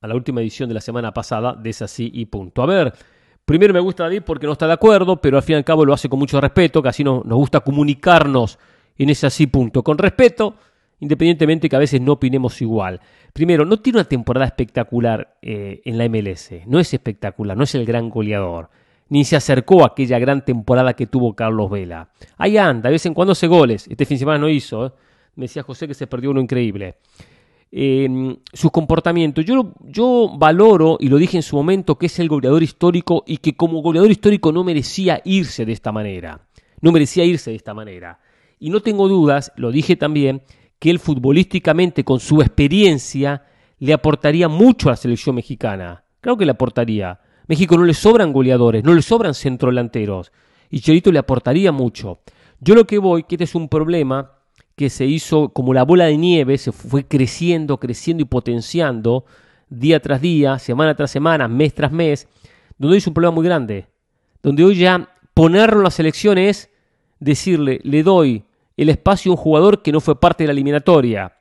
la 0.00 0.14
última 0.14 0.40
edición 0.40 0.70
de 0.70 0.76
la 0.76 0.80
semana 0.80 1.12
pasada 1.12 1.52
de 1.52 1.68
Es 1.68 1.82
así 1.82 2.10
y 2.14 2.24
punto. 2.24 2.62
A 2.62 2.66
ver, 2.66 2.94
primero 3.44 3.74
me 3.74 3.80
gusta 3.80 4.04
David 4.04 4.22
porque 4.24 4.46
no 4.46 4.54
está 4.54 4.66
de 4.66 4.72
acuerdo, 4.72 5.20
pero 5.20 5.36
al 5.36 5.42
fin 5.42 5.56
y 5.56 5.56
al 5.58 5.64
cabo 5.64 5.84
lo 5.84 5.92
hace 5.92 6.08
con 6.08 6.18
mucho 6.18 6.40
respeto, 6.40 6.82
que 6.82 6.88
así 6.88 7.04
nos 7.04 7.24
gusta 7.24 7.60
comunicarnos 7.60 8.58
en 8.96 9.10
ese 9.10 9.26
así 9.26 9.48
punto. 9.48 9.82
Con 9.82 9.98
respeto, 9.98 10.54
independientemente 11.00 11.68
que 11.68 11.76
a 11.76 11.80
veces 11.80 12.00
no 12.00 12.12
opinemos 12.12 12.60
igual. 12.62 13.00
Primero, 13.32 13.64
no 13.64 13.80
tiene 13.80 13.98
una 13.98 14.08
temporada 14.08 14.46
espectacular 14.46 15.36
eh, 15.42 15.80
en 15.84 15.98
la 15.98 16.08
MLS, 16.08 16.52
no 16.66 16.78
es 16.78 16.94
espectacular, 16.94 17.56
no 17.56 17.64
es 17.64 17.74
el 17.74 17.84
gran 17.84 18.08
goleador, 18.10 18.70
ni 19.08 19.24
se 19.24 19.36
acercó 19.36 19.82
a 19.82 19.88
aquella 19.88 20.18
gran 20.18 20.44
temporada 20.44 20.94
que 20.94 21.06
tuvo 21.06 21.34
Carlos 21.34 21.70
Vela. 21.70 22.10
Ahí 22.38 22.56
anda, 22.56 22.88
de 22.88 22.92
vez 22.92 23.06
en 23.06 23.14
cuando 23.14 23.32
hace 23.32 23.46
goles, 23.46 23.86
este 23.88 24.04
fin 24.04 24.16
de 24.16 24.20
semana 24.20 24.38
no 24.38 24.48
hizo, 24.48 24.86
¿eh? 24.86 24.92
me 25.36 25.44
decía 25.44 25.62
José 25.62 25.88
que 25.88 25.94
se 25.94 26.06
perdió 26.06 26.30
uno 26.30 26.40
increíble. 26.40 26.96
eh, 27.72 28.36
sus 28.52 28.70
comportamientos. 28.70 29.44
Yo, 29.44 29.72
yo 29.80 30.30
valoro, 30.36 30.96
y 31.00 31.08
lo 31.08 31.16
dije 31.18 31.36
en 31.36 31.42
su 31.42 31.56
momento, 31.56 31.96
que 31.98 32.06
es 32.06 32.18
el 32.18 32.28
goleador 32.28 32.62
histórico 32.62 33.22
y 33.26 33.38
que 33.38 33.54
como 33.54 33.80
goleador 33.80 34.10
histórico 34.10 34.52
no 34.52 34.64
merecía 34.64 35.20
irse 35.24 35.64
de 35.64 35.72
esta 35.72 35.92
manera. 35.92 36.48
No 36.80 36.92
merecía 36.92 37.24
irse 37.24 37.50
de 37.50 37.56
esta 37.56 37.74
manera. 37.74 38.18
Y 38.58 38.70
no 38.70 38.80
tengo 38.80 39.08
dudas, 39.08 39.52
lo 39.56 39.70
dije 39.70 39.96
también, 39.96 40.42
que 40.80 40.90
él 40.90 40.98
futbolísticamente, 40.98 42.02
con 42.02 42.18
su 42.18 42.40
experiencia, 42.40 43.44
le 43.78 43.92
aportaría 43.92 44.48
mucho 44.48 44.88
a 44.88 44.92
la 44.92 44.96
selección 44.96 45.36
mexicana. 45.36 46.02
Claro 46.20 46.36
que 46.36 46.46
le 46.46 46.52
aportaría. 46.52 47.20
México 47.46 47.76
no 47.76 47.84
le 47.84 47.94
sobran 47.94 48.32
goleadores, 48.32 48.82
no 48.82 48.94
le 48.94 49.02
sobran 49.02 49.34
centrodelanteros. 49.34 50.32
Y 50.70 50.80
Cherito 50.80 51.12
le 51.12 51.18
aportaría 51.18 51.70
mucho. 51.70 52.20
Yo 52.60 52.74
lo 52.74 52.86
que 52.86 52.98
voy, 52.98 53.24
que 53.24 53.36
este 53.36 53.44
es 53.44 53.54
un 53.54 53.68
problema 53.68 54.32
que 54.74 54.88
se 54.88 55.04
hizo 55.04 55.50
como 55.50 55.74
la 55.74 55.84
bola 55.84 56.06
de 56.06 56.16
nieve, 56.16 56.56
se 56.56 56.72
fue 56.72 57.06
creciendo, 57.06 57.78
creciendo 57.78 58.22
y 58.22 58.26
potenciando 58.26 59.26
día 59.68 60.00
tras 60.00 60.22
día, 60.22 60.58
semana 60.58 60.94
tras 60.94 61.10
semana, 61.10 61.46
mes 61.46 61.74
tras 61.74 61.92
mes, 61.92 62.26
donde 62.78 62.94
hoy 62.94 62.98
es 62.98 63.06
un 63.06 63.14
problema 63.14 63.34
muy 63.34 63.44
grande. 63.44 63.86
Donde 64.42 64.64
hoy 64.64 64.76
ya 64.76 65.10
ponerlo 65.34 65.78
en 65.78 65.84
la 65.84 65.90
selección 65.90 66.38
es 66.38 66.70
decirle, 67.18 67.80
le 67.82 68.02
doy 68.02 68.44
el 68.80 68.88
espacio 68.88 69.32
un 69.32 69.36
jugador 69.36 69.82
que 69.82 69.92
no 69.92 70.00
fue 70.00 70.18
parte 70.18 70.44
de 70.44 70.48
la 70.48 70.52
eliminatoria. 70.52 71.34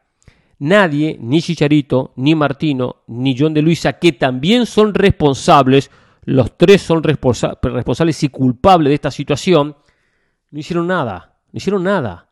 Nadie, 0.59 1.17
ni 1.21 1.41
Chicharito, 1.41 2.11
ni 2.17 2.35
Martino, 2.35 2.97
ni 3.07 3.33
John 3.37 3.53
de 3.53 3.61
Luisa, 3.61 3.93
que 3.93 4.11
también 4.11 4.65
son 4.65 4.93
responsables, 4.93 5.89
los 6.25 6.57
tres 6.57 6.81
son 6.81 7.01
responsa 7.01 7.57
responsables 7.61 8.21
y 8.23 8.27
culpables 8.27 8.89
de 8.89 8.95
esta 8.95 9.09
situación, 9.09 9.77
no 10.51 10.59
hicieron 10.59 10.87
nada, 10.87 11.37
no 11.53 11.57
hicieron 11.57 11.83
nada. 11.83 12.27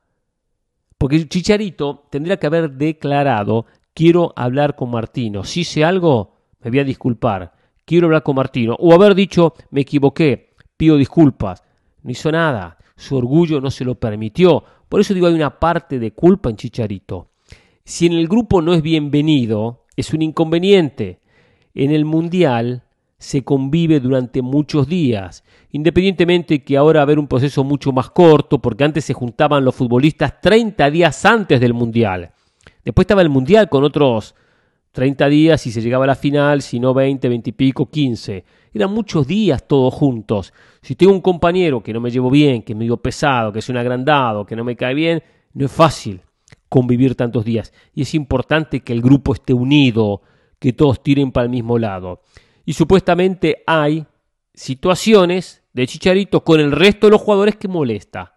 Porque 0.98 1.26
Chicharito 1.30 2.06
tendría 2.10 2.36
que 2.36 2.48
haber 2.48 2.72
declarado, 2.72 3.66
quiero 3.94 4.34
hablar 4.36 4.76
con 4.76 4.92
Martino. 4.92 5.46
Si 5.46 5.62
hice 5.62 5.86
algo, 5.86 6.36
me 6.62 6.70
voy 6.70 6.80
a 6.80 6.84
disculpar. 6.84 7.54
Quiero 7.86 8.08
hablar 8.08 8.24
con 8.24 8.36
Martino. 8.36 8.76
O 8.78 8.94
haber 8.94 9.16
dicho, 9.16 9.54
me 9.72 9.82
equivoqué, 9.82 10.54
pido 10.76 10.98
disculpas. 10.98 11.64
No 12.04 12.12
hizo 12.12 12.30
nada. 12.30 12.78
Su 12.98 13.16
orgullo 13.16 13.62
no 13.62 13.72
se 13.72 13.86
lo 13.86 13.96
permitió. 13.96 14.66
Por 14.90 15.02
eso 15.02 15.14
digo, 15.14 15.28
hay 15.28 15.34
una 15.34 15.60
parte 15.60 16.00
de 16.00 16.12
culpa 16.14 16.50
en 16.50 16.56
Chicharito. 16.56 17.30
Si 17.84 18.06
en 18.06 18.14
el 18.14 18.28
grupo 18.28 18.62
no 18.62 18.74
es 18.74 18.82
bienvenido, 18.82 19.86
es 19.96 20.14
un 20.14 20.22
inconveniente. 20.22 21.20
En 21.74 21.92
el 21.92 22.06
Mundial 22.06 22.84
se 23.18 23.44
convive 23.44 24.00
durante 24.00 24.42
muchos 24.42 24.88
días, 24.88 25.44
independientemente 25.72 26.64
que 26.64 26.78
ahora 26.78 27.00
va 27.00 27.02
a 27.02 27.04
haber 27.04 27.20
un 27.20 27.28
proceso 27.28 27.64
mucho 27.64 27.92
más 27.92 28.12
corto, 28.12 28.60
porque 28.60 28.84
antes 28.84 29.06
se 29.06 29.14
juntaban 29.14 29.66
los 29.66 29.76
futbolistas 29.76 30.40
30 30.40 30.92
días 30.92 31.26
antes 31.26 31.60
del 31.60 31.74
Mundial. 31.74 32.32
Después 32.86 33.04
estaba 33.04 33.22
el 33.22 33.30
Mundial 33.30 33.70
con 33.70 33.84
otros 33.84 34.36
30 34.98 35.30
días 35.30 35.68
y 35.68 35.72
se 35.72 35.80
llegaba 35.80 36.06
a 36.06 36.08
la 36.08 36.16
final, 36.16 36.64
si 36.64 36.80
no 36.80 36.92
20, 36.92 37.30
20 37.30 37.52
y 37.52 37.54
pico, 37.54 37.88
15. 37.88 38.44
Eran 38.74 38.92
muchos 38.92 39.28
días 39.28 39.68
todos 39.68 39.94
juntos. 39.94 40.52
Si 40.82 40.96
tengo 40.96 41.14
un 41.14 41.22
compañero 41.22 41.84
que 41.84 41.94
no 41.94 42.02
me 42.02 42.10
llevo 42.10 42.32
bien, 42.32 42.64
que 42.64 42.74
es 42.74 42.78
medio 42.78 42.98
pesado, 42.98 43.54
que 43.54 43.60
es 43.60 43.70
un 43.70 43.78
agrandado, 43.78 44.44
que 44.44 44.56
no 44.56 44.64
me 44.64 44.76
cae 44.76 44.96
bien, 44.96 45.22
no 45.54 45.68
es 45.68 45.72
fácil 45.72 46.22
convivir 46.68 47.14
tantos 47.14 47.46
días. 47.46 47.72
Y 47.94 48.02
es 48.02 48.16
importante 48.16 48.80
que 48.80 48.92
el 48.92 49.04
grupo 49.04 49.34
esté 49.34 49.54
unido, 49.54 50.22
que 50.58 50.74
todos 50.74 51.04
tiren 51.04 51.32
para 51.32 51.46
el 51.46 51.52
mismo 51.52 51.78
lado 51.78 52.22
y 52.68 52.74
supuestamente 52.74 53.64
hay 53.66 54.06
situaciones 54.54 55.64
de 55.72 55.88
Chicharito 55.88 56.44
con 56.44 56.60
el 56.60 56.74
resto 56.74 57.08
de 57.08 57.12
los 57.12 57.22
jugadores 57.22 57.56
que 57.56 57.70
molesta. 57.70 58.36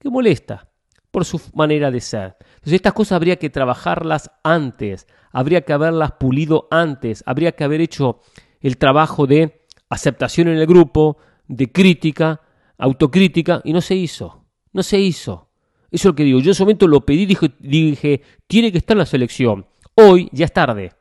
Que 0.00 0.10
molesta 0.10 0.68
por 1.12 1.24
su 1.24 1.40
manera 1.54 1.92
de 1.92 2.00
ser. 2.00 2.36
Entonces 2.40 2.72
estas 2.72 2.94
cosas 2.94 3.12
habría 3.12 3.36
que 3.36 3.48
trabajarlas 3.48 4.32
antes, 4.42 5.06
habría 5.32 5.62
que 5.62 5.72
haberlas 5.72 6.12
pulido 6.12 6.68
antes, 6.70 7.22
habría 7.26 7.52
que 7.52 7.64
haber 7.64 7.80
hecho 7.80 8.20
el 8.60 8.76
trabajo 8.76 9.26
de 9.26 9.64
aceptación 9.88 10.48
en 10.48 10.58
el 10.58 10.66
grupo, 10.66 11.18
de 11.46 11.70
crítica, 11.70 12.40
autocrítica, 12.76 13.60
y 13.64 13.72
no 13.72 13.80
se 13.80 13.94
hizo. 13.94 14.44
No 14.72 14.82
se 14.82 14.98
hizo. 14.98 15.48
Eso 15.90 16.08
es 16.08 16.12
lo 16.12 16.14
que 16.14 16.24
digo. 16.24 16.38
Yo 16.40 16.46
en 16.46 16.50
ese 16.50 16.62
momento 16.62 16.86
lo 16.86 17.06
pedí, 17.06 17.26
dije, 17.26 17.52
dije, 17.58 18.22
tiene 18.46 18.70
que 18.70 18.78
estar 18.78 18.94
en 18.94 18.98
la 18.98 19.06
selección. 19.06 19.66
Hoy 19.94 20.28
ya 20.32 20.44
es 20.44 20.52
tarde. 20.52 20.92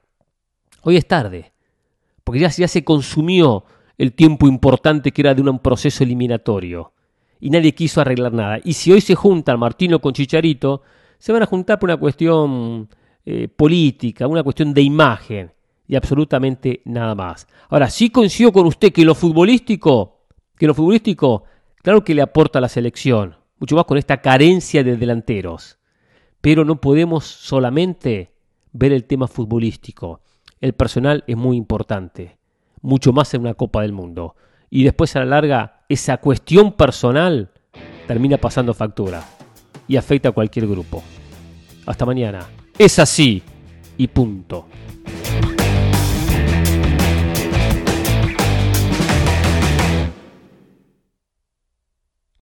Hoy 0.83 0.95
es 0.95 1.07
tarde 1.07 1.53
porque 2.27 2.41
ya, 2.41 2.49
se 2.49 2.83
consumió 2.83 3.63
el 3.97 4.11
tiempo 4.11 4.49
importante 4.49 5.13
que 5.13 5.21
era 5.21 5.33
de 5.33 5.41
un 5.41 5.59
proceso 5.59 6.03
eliminatorio 6.03 6.91
y 7.39 7.49
nadie 7.49 7.73
quiso 7.73 8.01
arreglar 8.01 8.33
nada. 8.33 8.59
Y 8.65 8.73
si 8.73 8.91
hoy 8.91 8.99
se 8.99 9.15
juntan 9.15 9.57
Martino 9.57 10.01
con 10.01 10.11
Chicharito, 10.11 10.81
se 11.19 11.31
van 11.31 11.43
a 11.43 11.45
juntar 11.45 11.79
por 11.79 11.89
una 11.89 11.95
cuestión 11.95 12.89
eh, 13.29 13.47
política, 13.49 14.25
una 14.27 14.43
cuestión 14.43 14.73
de 14.73 14.81
imagen 14.81 15.51
y 15.87 15.95
absolutamente 15.95 16.81
nada 16.85 17.13
más. 17.15 17.47
Ahora, 17.69 17.89
sí 17.89 18.09
coincido 18.09 18.51
con 18.51 18.65
usted 18.65 18.93
que 18.93 19.03
lo 19.03 19.15
futbolístico, 19.15 20.27
que 20.57 20.67
lo 20.67 20.73
futbolístico, 20.73 21.43
claro 21.83 22.03
que 22.03 22.15
le 22.15 22.21
aporta 22.21 22.59
a 22.59 22.61
la 22.61 22.69
selección, 22.69 23.35
mucho 23.59 23.75
más 23.75 23.85
con 23.85 23.97
esta 23.97 24.21
carencia 24.21 24.83
de 24.83 24.95
delanteros, 24.95 25.77
pero 26.41 26.63
no 26.63 26.79
podemos 26.79 27.25
solamente 27.25 28.31
ver 28.71 28.93
el 28.93 29.03
tema 29.03 29.27
futbolístico 29.27 30.21
el 30.59 30.73
personal 30.73 31.23
es 31.27 31.37
muy 31.37 31.57
importante, 31.57 32.37
mucho 32.81 33.13
más 33.13 33.33
en 33.33 33.41
una 33.41 33.53
Copa 33.53 33.81
del 33.81 33.93
Mundo. 33.93 34.35
Y 34.69 34.83
después 34.83 35.15
a 35.15 35.19
la 35.19 35.25
larga, 35.25 35.85
esa 35.87 36.17
cuestión 36.17 36.73
personal 36.73 37.51
termina 38.07 38.37
pasando 38.37 38.73
factura 38.73 39.23
y 39.87 39.97
afecta 39.97 40.29
a 40.29 40.33
cualquier 40.33 40.67
grupo. 40.67 41.03
Hasta 41.85 42.05
mañana. 42.05 42.56
Es 42.77 42.99
así 42.99 43.41
y 43.97 44.07
punto. 44.07 44.66